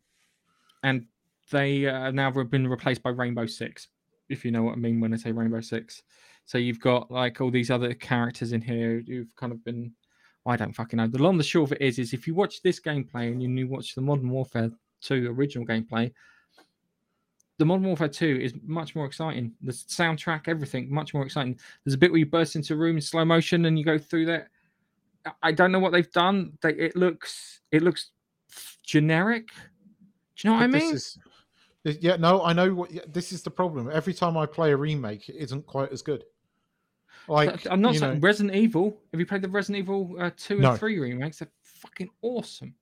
[0.84, 1.06] and
[1.52, 3.88] they uh, now have been replaced by Rainbow Six,
[4.30, 6.04] if you know what I mean when I say Rainbow Six.
[6.46, 9.94] So you've got like all these other characters in here who've kind of been
[10.46, 11.08] I don't fucking know.
[11.08, 13.68] The long the short of it is, is if you watch this gameplay and you
[13.68, 16.12] watch the Modern Warfare 2 original gameplay,
[17.60, 19.54] the Modern Warfare 2 is much more exciting.
[19.62, 21.60] The soundtrack, everything, much more exciting.
[21.86, 23.98] There's a bit where you burst into a room in slow motion and you go
[24.00, 24.48] through that.
[25.26, 26.58] I- I don't know what they've done.
[26.62, 28.12] They, it looks, it looks
[28.84, 29.50] generic.
[30.38, 30.94] Do you know what I But this mean?
[30.96, 33.14] is- yeah, no, I know what.
[33.14, 33.90] This is the problem.
[33.92, 36.24] Every time I play a remake, it isn't quite as good.
[37.28, 38.98] Like I'm not saying know, Resident Evil.
[39.12, 40.76] Have you played the Resident Evil uh, 2 and No.
[40.76, 41.40] 3 remakes?
[41.40, 42.74] They're fucking awesome.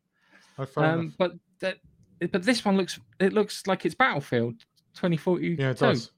[0.57, 1.77] oh, Um, but that,
[2.31, 4.55] but this one looks it looks like it's Battlefield
[4.95, 5.57] 2042.
[5.61, 6.11] yeah, it does.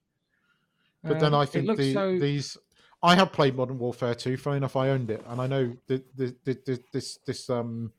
[1.03, 2.57] But then Um, I think the, so- these.
[3.01, 4.35] I have played Modern Warfare 2.
[4.35, 7.93] Funny enough, I owned it, and I know the, the, the, this this um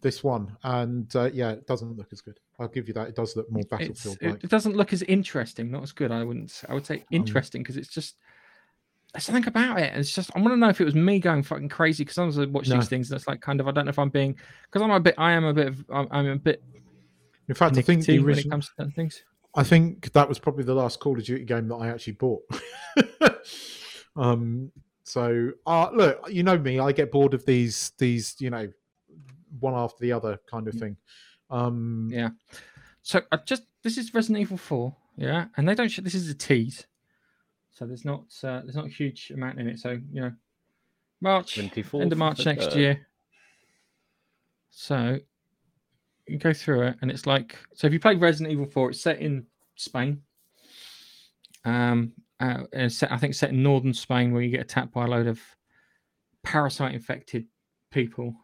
[0.00, 2.38] this one, and uh, yeah, it doesn't look as good.
[2.58, 3.08] I'll give you that.
[3.08, 4.16] It does look more Battlefield.
[4.22, 6.10] It doesn't look as interesting, not as good.
[6.10, 6.62] I wouldn't.
[6.68, 8.16] I would say interesting because it's just
[9.12, 9.90] there's something about it.
[9.90, 12.14] and It's just I want to know if it was me going fucking crazy because
[12.14, 12.76] sometimes I watch No.
[12.76, 14.90] these things and it's like kind of I don't know if I'm being because I'm
[14.90, 16.62] a bit I am a bit of I'm, I'm a bit
[17.48, 18.50] In fact, I think the nicotine when it original.
[18.52, 19.22] comes to certain things.
[19.54, 22.42] I think that was probably the last Call of Duty game that I actually bought.
[24.16, 24.72] um,
[25.04, 28.68] so uh, look, you know me, I get bored of these these you know
[29.60, 30.96] one after the other kind of thing.
[31.50, 32.30] Um, Yeah.
[33.02, 35.88] So I just this is Resident Evil 4, yeah, and they don't.
[35.88, 36.86] Sh- this is a tease,
[37.72, 39.80] so there's not uh, there's not a huge amount in it.
[39.80, 40.32] So you know,
[41.20, 42.76] March, 24th end of of March next third.
[42.76, 43.06] year.
[44.70, 45.18] So
[46.26, 47.86] you go through it, and it's like so.
[47.86, 49.46] If you played Resident Evil 4, it's set in
[49.76, 50.22] Spain.
[51.64, 55.04] Um, uh, and set, I think set in northern Spain where you get attacked by
[55.04, 55.40] a load of
[56.42, 57.46] parasite infected
[57.90, 58.34] people.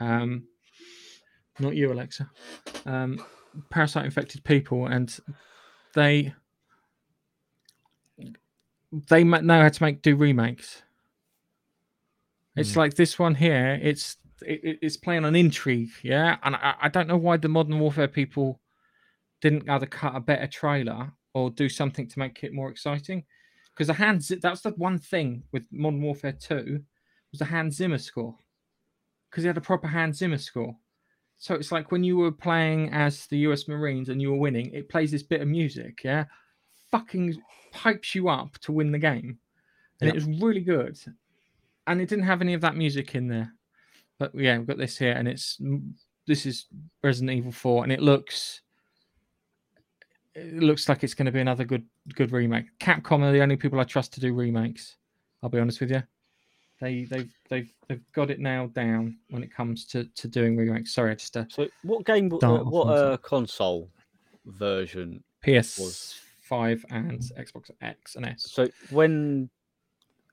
[0.00, 0.44] Um,
[1.58, 2.30] not you, Alexa.
[2.84, 3.24] Um,
[3.70, 5.16] parasite infected people, and
[5.94, 6.34] they
[9.08, 10.82] they know how to make do remakes.
[12.56, 12.78] It's Hmm.
[12.80, 13.78] like this one here.
[13.82, 16.36] It's it, it- it's playing on intrigue, yeah.
[16.42, 18.60] And I, I don't know why the Modern Warfare people
[19.40, 23.24] didn't either cut a better trailer or do something to make it more exciting.
[23.72, 26.82] Because the hands that's the one thing with Modern Warfare Two
[27.30, 28.34] was the Hans Zimmer score.
[29.30, 30.74] Because he had a proper Hans Zimmer score.
[31.38, 34.72] So it's like when you were playing as the US Marines and you were winning,
[34.72, 36.24] it plays this bit of music, yeah,
[36.90, 37.36] fucking
[37.72, 39.38] pipes you up to win the game,
[40.00, 40.98] and it was really good.
[41.86, 43.52] And it didn't have any of that music in there,
[44.18, 45.60] but yeah, we've got this here, and it's
[46.26, 46.66] this is
[47.02, 48.62] Resident Evil Four, and it looks
[50.34, 52.66] it looks like it's going to be another good good remake.
[52.78, 54.96] Capcom are the only people I trust to do remakes.
[55.42, 56.02] I'll be honest with you.
[56.80, 60.92] They they've they've they've got it nailed down when it comes to to doing remakes.
[60.94, 62.30] Sorry, I just uh, So, what game?
[62.32, 63.88] Uh, what uh, console
[64.44, 65.22] version?
[65.42, 66.20] PS was?
[66.42, 68.48] five and Xbox X and S.
[68.52, 69.50] So, when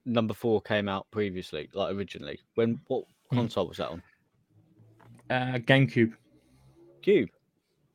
[0.05, 3.05] number four came out previously, like originally, when what.
[3.31, 4.03] Console was that on?
[5.29, 6.13] Uh, GameCube.
[7.01, 7.29] Cube,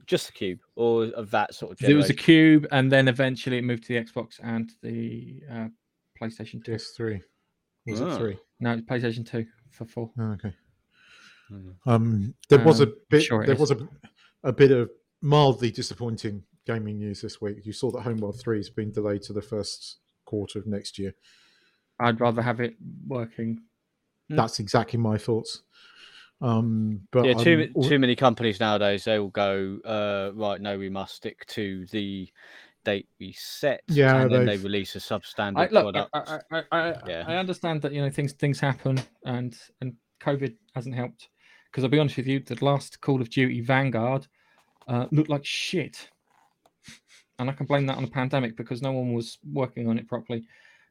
[0.07, 1.79] just the cube, or of that sort of.
[1.79, 2.15] There was a?
[2.15, 5.69] Cube, and then eventually it moved to the Xbox and the uh,
[6.21, 6.73] PlayStation 2.
[6.73, 7.21] PS3.
[7.87, 8.15] Was Ah.
[8.15, 8.39] it three?
[8.61, 10.11] No, it's PlayStation 2 for four.
[10.19, 10.53] Oh, okay.
[11.51, 11.75] Mm.
[11.87, 13.23] Um, there was a Um, bit.
[13.23, 13.61] sure there is.
[13.61, 13.89] was a,
[14.45, 14.91] a bit of
[15.23, 17.65] mildly disappointing gaming news this week.
[17.65, 21.15] You saw that Homeworld Three has been delayed to the first quarter of next year.
[21.99, 22.75] I'd rather have it
[23.07, 23.61] working.
[24.29, 24.37] Hmm.
[24.37, 25.63] That's exactly my thoughts.
[26.41, 29.05] Um, but Yeah, too I'm too many companies nowadays.
[29.05, 30.61] They will go uh, right.
[30.61, 32.29] No, we must stick to the
[32.85, 33.83] date we set.
[33.89, 36.47] Yeah, and then they release a substandard I, look, I, product.
[36.53, 37.25] I, I, I, Yeah.
[37.27, 41.29] I understand that you know things things happen, and and COVID hasn't helped.
[41.71, 44.27] Because I'll be honest with you, the last Call of Duty Vanguard
[44.87, 46.09] uh, looked like shit,
[47.39, 50.09] and I can blame that on the pandemic because no one was working on it
[50.09, 50.45] properly.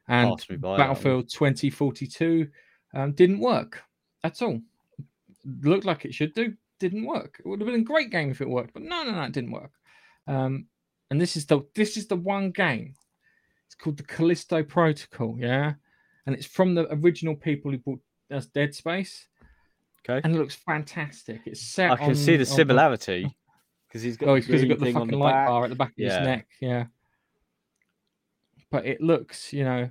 [0.08, 0.88] And Pass me by that one.
[0.88, 2.48] Battlefield 2042
[2.94, 3.82] um, didn't work
[4.24, 4.60] at all.
[5.62, 7.36] Looked like it should do, didn't work.
[7.38, 9.32] It would have been a great game if it worked, but no, no, no, it
[9.32, 9.70] didn't work.
[10.26, 10.66] Um,
[11.10, 12.94] and this is the this is the one game.
[13.66, 15.74] It's called the Callisto Protocol, yeah,
[16.26, 19.26] and it's from the original people who bought us Dead Space,
[20.08, 21.40] Okay, and it looks fantastic.
[21.46, 21.90] It's set.
[21.90, 23.34] I can on- see the similarity
[23.86, 25.32] because he's got Oh, the because you've got the green thing on fucking the light
[25.32, 25.48] back.
[25.48, 26.18] bar at the back of Yeah.
[26.18, 26.84] his neck, yeah.
[28.70, 29.88] But it looks, you know,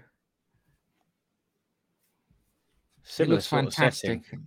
[3.20, 4.26] it looks sort fantastic.
[4.26, 4.46] setting.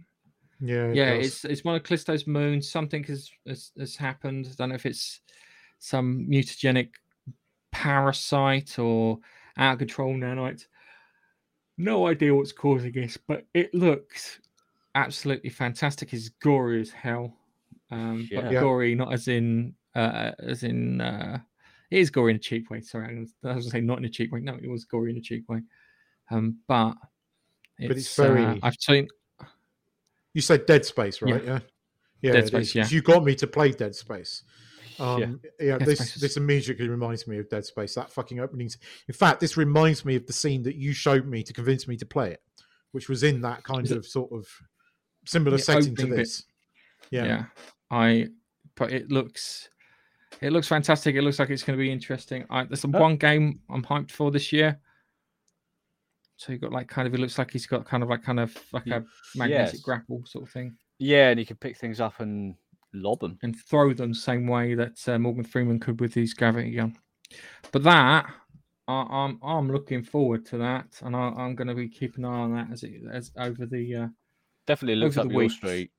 [0.60, 1.26] yeah, it yeah, does.
[1.26, 2.70] it's it's one of Callisto's moons.
[2.70, 4.46] Something has, has has happened.
[4.50, 5.20] I don't know if it's
[5.78, 6.90] some mutagenic
[7.72, 9.18] parasite or
[9.56, 10.66] out of control nanite.
[11.78, 14.40] No idea what's causing this, but it looks
[14.94, 16.12] absolutely fantastic.
[16.12, 17.34] It's gory as hell.
[17.90, 18.50] Um, but Yeah.
[18.50, 18.60] Yeah.
[18.60, 21.40] gory not as in uh, as in uh,
[21.90, 22.80] it is gory in a cheap way.
[22.80, 24.40] Sorry, I was, I was gonna say not in a cheap way.
[24.40, 25.62] No, it was gory in a cheap way.
[26.30, 26.94] Um, but
[27.80, 29.08] it's, it's very- uh, I've seen
[30.34, 31.42] You said Dead Space, right?
[31.44, 31.58] Yeah.
[32.22, 32.86] Yeah, Dead Space, yeah.
[32.88, 34.42] You got me to play Dead Space.
[34.98, 35.06] Yeah.
[35.14, 37.94] Um, yeah, Dead this Space this immediately reminds me of Dead Space.
[37.94, 38.68] That fucking opening.
[39.08, 41.96] In fact, this reminds me of the scene that you showed me to convince me
[41.96, 42.42] to play it,
[42.92, 44.46] which was in that kind Was it- of sort of
[45.26, 46.16] similar setting to bit.
[46.16, 46.44] this.
[47.10, 47.24] yeah.
[47.24, 47.44] Yeah.
[47.90, 48.26] i
[48.74, 49.68] but it looks
[50.40, 53.16] it looks fantastic it looks like it's going to be interesting i there's Uh, one
[53.16, 54.78] game i'm hyped for this year
[56.40, 58.40] so you've got like kind of it looks like he's got kind of like kind
[58.40, 59.04] of like a
[59.36, 59.82] magnetic yes.
[59.82, 62.54] grapple sort of thing Yeah, and you can pick things up and
[62.94, 63.38] lob them.
[63.42, 66.96] and throw them the same way that uh, morgan freeman could with his gravity gun
[67.72, 68.24] but that
[68.88, 72.30] I, i'm i'm looking forward to that and I, i'm going to be keeping an
[72.32, 74.06] eye on that as it as over the uh
[74.66, 75.54] Definitely looks Over up the your weeks.
[75.54, 75.90] street.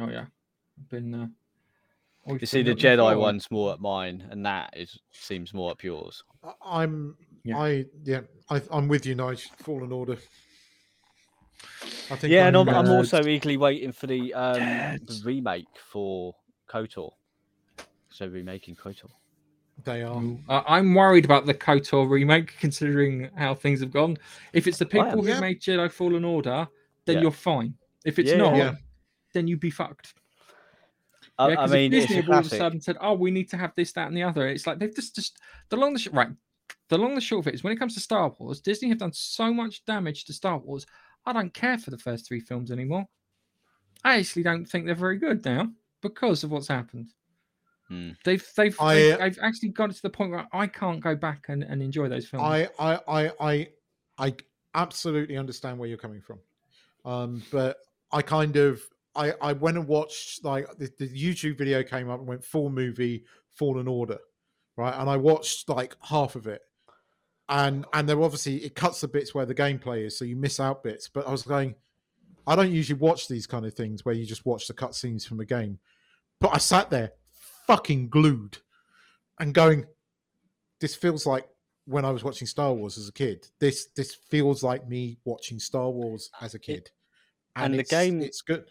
[0.00, 0.26] oh yeah
[0.78, 1.26] i've been uh
[2.40, 3.18] You see, the Jedi forward.
[3.18, 6.24] one's more at mine, and that is seems more up yours.
[6.64, 7.16] I'm.
[7.46, 7.58] Yeah.
[7.58, 8.20] I yeah.
[8.50, 9.48] I, I'm with you, Nige.
[9.58, 10.16] Fallen Order.
[12.10, 12.32] I think.
[12.32, 16.34] Yeah, and I'm, I'm uh, also eagerly waiting for the um the remake for
[16.68, 17.12] KOTOR.
[18.10, 19.10] So remaking KOTOR.
[19.84, 20.22] They are.
[20.22, 24.16] Ooh, Uh, I'm worried about the KOTOR remake, considering how things have gone.
[24.52, 25.40] If it's the people who Yeah.
[25.40, 26.66] made Jedi Fallen Order,
[27.04, 27.22] then Yeah.
[27.22, 27.74] you're fine.
[28.04, 28.74] If it's Yeah, not, yeah.
[29.34, 30.14] then you'd be fucked.
[31.38, 32.96] I, Yeah, I 'cause mean, if it's Disney a have all of a sudden said,
[33.00, 35.38] "Oh, we need to have this, that, and the other," it's like they've just just
[35.68, 36.28] the long the short right.
[36.88, 38.98] The long the short of it is when it comes to Star Wars, Disney have
[38.98, 40.86] done so much damage to Star Wars.
[41.24, 43.06] I don't care for the first three films anymore.
[44.04, 45.68] I actually don't think they're very good now
[46.00, 47.08] because of what's happened.
[47.90, 48.16] Mm.
[48.24, 51.46] They've they've, I- they've, they've actually got to the point where I can't go back
[51.48, 52.44] and, and enjoy those films.
[52.44, 53.68] I, I, I, I,
[54.18, 54.34] I
[54.74, 56.38] absolutely understand where you're coming from,
[57.04, 57.78] um, but
[58.12, 58.80] I kind of,
[59.14, 62.70] I, I went and watched like the, the YouTube video came up and went full
[62.70, 64.18] movie, Fallen Order,
[64.76, 64.94] right?
[64.98, 66.62] And I watched like half of it,
[67.48, 70.60] and and there obviously it cuts the bits where the gameplay is, so you miss
[70.60, 71.08] out bits.
[71.08, 71.74] But I was going,
[72.46, 75.40] I don't usually watch these kind of things where you just watch the cutscenes from
[75.40, 75.78] a game,
[76.40, 77.12] but I sat there,
[77.66, 78.58] fucking glued,
[79.40, 79.84] and going,
[80.80, 81.48] this feels like
[81.86, 83.46] when I was watching Star Wars as a kid.
[83.60, 86.90] This this feels like me watching Star Wars as a kid,
[87.54, 88.64] and the it's- game- it's good.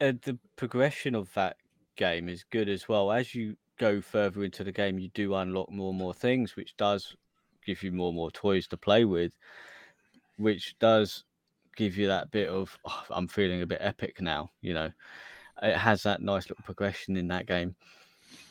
[0.00, 1.56] uh, the progression of that
[1.96, 3.12] game is good as well.
[3.12, 6.76] As you go further into the game, you do unlock more and more things, which
[6.76, 7.16] does
[7.66, 9.32] give you more and more toys to play with,
[10.36, 11.24] which does
[11.76, 14.50] give you that bit of "Oh, I'm feeling a bit epic now.
[14.60, 14.90] You know,
[15.62, 17.74] it has that nice little progression in that game.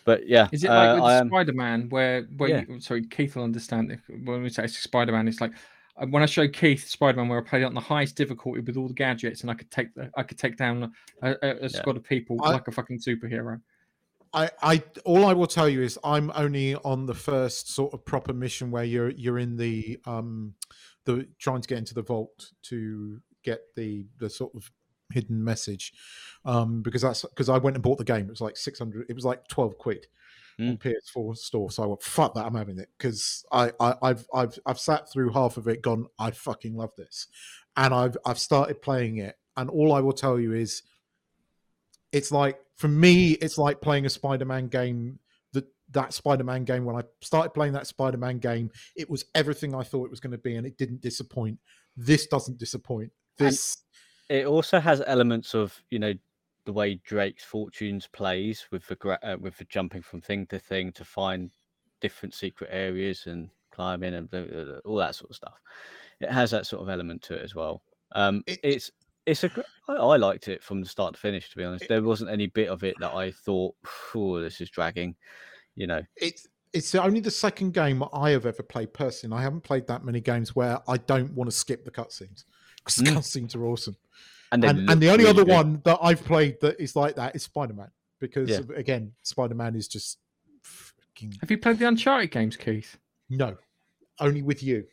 [0.03, 2.63] But yeah, Is it like uh, with I am- Spider Man, where where Yeah.
[2.67, 5.27] you, sorry Keith will understand it when we say Spider Man?
[5.29, 5.53] It's like
[5.97, 8.59] uh, when I showed Keith Spider Man, where I played it on the highest difficulty
[8.59, 11.49] with all the gadgets, and I could take the, I could take down a, a,
[11.65, 13.61] a squad of people I- like a fucking superhero.
[14.33, 18.05] I, I all I will tell you is I'm only on the first sort of
[18.05, 20.53] proper mission where you're you're in the um
[21.05, 24.71] the trying to get into the vault to get the the sort of
[25.11, 25.93] hidden message.
[26.45, 28.27] Um because that's because I went and bought the game.
[28.27, 30.07] It was like 600 it was like 12 quid
[30.59, 31.71] on PS4 store.
[31.71, 32.89] So I went fuck that I'm having it.
[32.97, 36.95] Because I, I I've I've I've sat through half of it gone I fucking love
[36.97, 37.27] this.
[37.75, 39.37] And I've I've started playing it.
[39.57, 40.83] And all I will tell you is
[42.11, 45.19] it's like for me it's like playing a spider-man game
[45.53, 49.83] that that spider-man game when i started playing that spider-man game it was everything i
[49.83, 51.57] thought it was going to be and it didn't disappoint
[51.95, 53.77] this doesn't disappoint And- this
[54.29, 56.13] it also has elements of you know
[56.65, 60.91] the way Drake's Fortunes plays with the uh, with the jumping from thing to thing
[60.93, 61.49] to find
[62.01, 65.59] different secret areas and climbing and blah, blah, blah, all that sort of stuff.
[66.19, 67.81] It has that sort of element to it as well.
[68.13, 68.91] Um, It- it's
[69.25, 71.49] it's a gr- I, I liked it from the start to finish.
[71.51, 73.75] To be honest, there wasn't any bit of it that I thought,
[74.15, 75.15] "Oh, this is dragging."
[75.75, 79.59] You know, it's it's only the second game i have ever played personally i haven't
[79.61, 82.45] played that many games where i don't want to skip the cutscenes
[82.77, 83.17] because the Mm.
[83.17, 83.97] cutscenes are awesome
[84.53, 85.51] and and, and the only really other good.
[85.53, 88.61] one that i've played that is like that is spider-man because Yeah.
[88.75, 90.19] again spider-man is just
[90.63, 92.97] freaking Have you played the Uncharted games, Keith?
[93.29, 93.57] no
[94.21, 94.85] only with you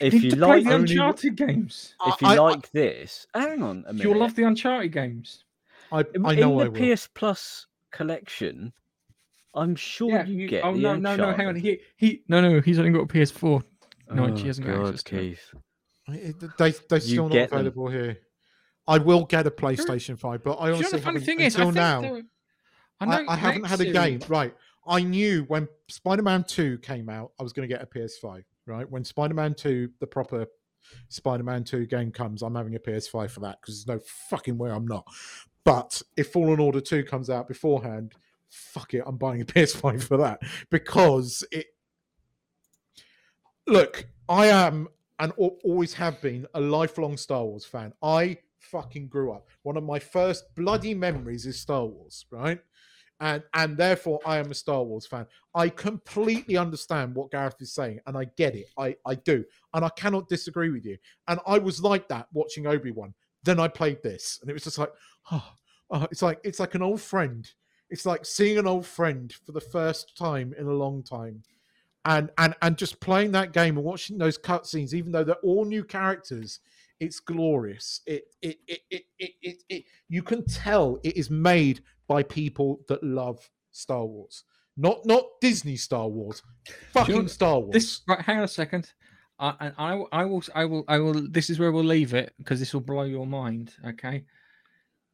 [0.00, 1.94] If need you to play like, the only- Uncharted games.
[2.06, 4.04] if you I- I- like this, hang on a minute.
[4.04, 5.44] You'll love the Uncharted games.
[5.90, 6.96] I, In- I know in I the will.
[6.96, 8.72] PS Plus collection,
[9.54, 10.24] I'm sure Yeah.
[10.26, 10.64] you you- get.
[10.64, 11.32] oh the no, no, no!
[11.32, 11.56] Hang on.
[11.56, 12.22] He he.
[12.28, 12.60] No, no.
[12.60, 13.62] He's only got a PS4.
[14.12, 15.20] No, Oh, she hasn't got God, access to it.
[15.20, 15.54] Keith.
[16.58, 17.58] They they're still not get them.
[17.58, 18.18] available here.
[18.86, 21.26] I will get a PlayStation Five, but I Do you know honestly the funny haven't
[21.26, 22.00] thing is, until think now.
[22.00, 22.22] there-
[23.00, 24.20] I, I, know I haven't had a game.
[24.28, 24.54] Right.
[24.86, 28.42] I knew when Spider Man 2 came out, I was going to get a PS5.
[28.68, 28.88] Right.
[28.88, 30.46] When Spider Man 2, the proper
[31.08, 34.58] Spider Man 2 game comes, I'm having a PS5 for that because there's no fucking
[34.58, 35.06] way I'm not.
[35.64, 38.12] But if Fallen Order 2 comes out beforehand,
[38.50, 40.40] fuck it, I'm buying a PS5 for that
[40.70, 41.66] because it.
[43.66, 44.88] Look, I am
[45.18, 47.92] and always have been a lifelong Star Wars fan.
[48.02, 49.48] I fucking grew up.
[49.62, 52.60] One of my first bloody memories is Star Wars, right?
[53.20, 55.26] And and therefore I am a Star Wars fan.
[55.54, 58.66] I completely understand what Gareth is saying, and I get it.
[58.78, 59.44] I I do,
[59.74, 60.96] and I cannot disagree with you.
[61.26, 63.14] And I was like that watching Obi Wan.
[63.42, 64.92] Then I played this, and it was just like,
[65.32, 65.52] oh,
[65.90, 67.50] oh, it's like it's like an old friend.
[67.90, 71.42] It's like seeing an old friend for the first time in a long time
[72.04, 75.64] and and and just playing that game and watching those cutscenes, even though they're all
[75.64, 76.60] new characters,
[77.00, 78.00] it's glorious.
[78.06, 82.80] It it it it it, it, it you can tell it is made by people
[82.88, 84.44] that love Star Wars,
[84.76, 86.42] not not Disney Star Wars,
[86.92, 87.72] fucking Star Wars.
[87.72, 88.92] This right, hang on a second.
[89.40, 91.28] I, and I, will- I will, I will, I will.
[91.30, 93.72] This is where we'll leave it because this will blow your mind.
[93.86, 94.24] Okay,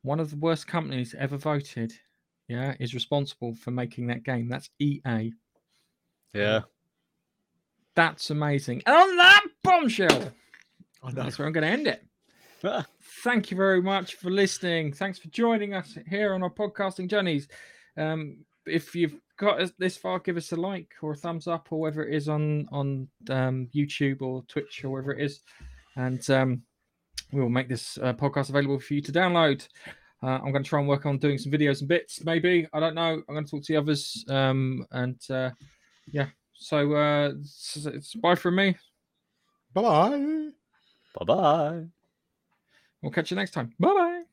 [0.02, 1.92] one of the worst companies ever voted,
[2.48, 4.48] yeah, is responsible for making that game.
[4.48, 5.32] That's EA.
[6.32, 6.60] Yeah.
[7.96, 8.82] That's amazing.
[8.86, 10.32] And on that bombshell,
[11.02, 11.22] I know.
[11.22, 12.04] that's where I'm going to end it.
[13.22, 14.92] Thank you very much for listening.
[14.92, 17.48] Thanks for joining us here on our podcasting journeys.
[17.96, 21.68] Um, if you've got us this far, give us a like or a thumbs up
[21.70, 25.40] or whatever it is on on um, YouTube or Twitch or wherever it is,
[25.96, 26.62] and um,
[27.32, 29.66] we will make this uh, podcast available for you to download.
[30.22, 32.24] Uh, I'm going to try and work on doing some videos and bits.
[32.24, 33.22] Maybe I don't know.
[33.28, 34.24] I'm going to talk to the others.
[34.28, 35.50] Um, and uh,
[36.06, 38.76] yeah, so uh, it's, it's bye from me.
[39.74, 40.48] Bye bye.
[41.18, 41.84] Bye bye.
[43.04, 43.74] We'll catch you next time.
[43.78, 44.23] Bye bye.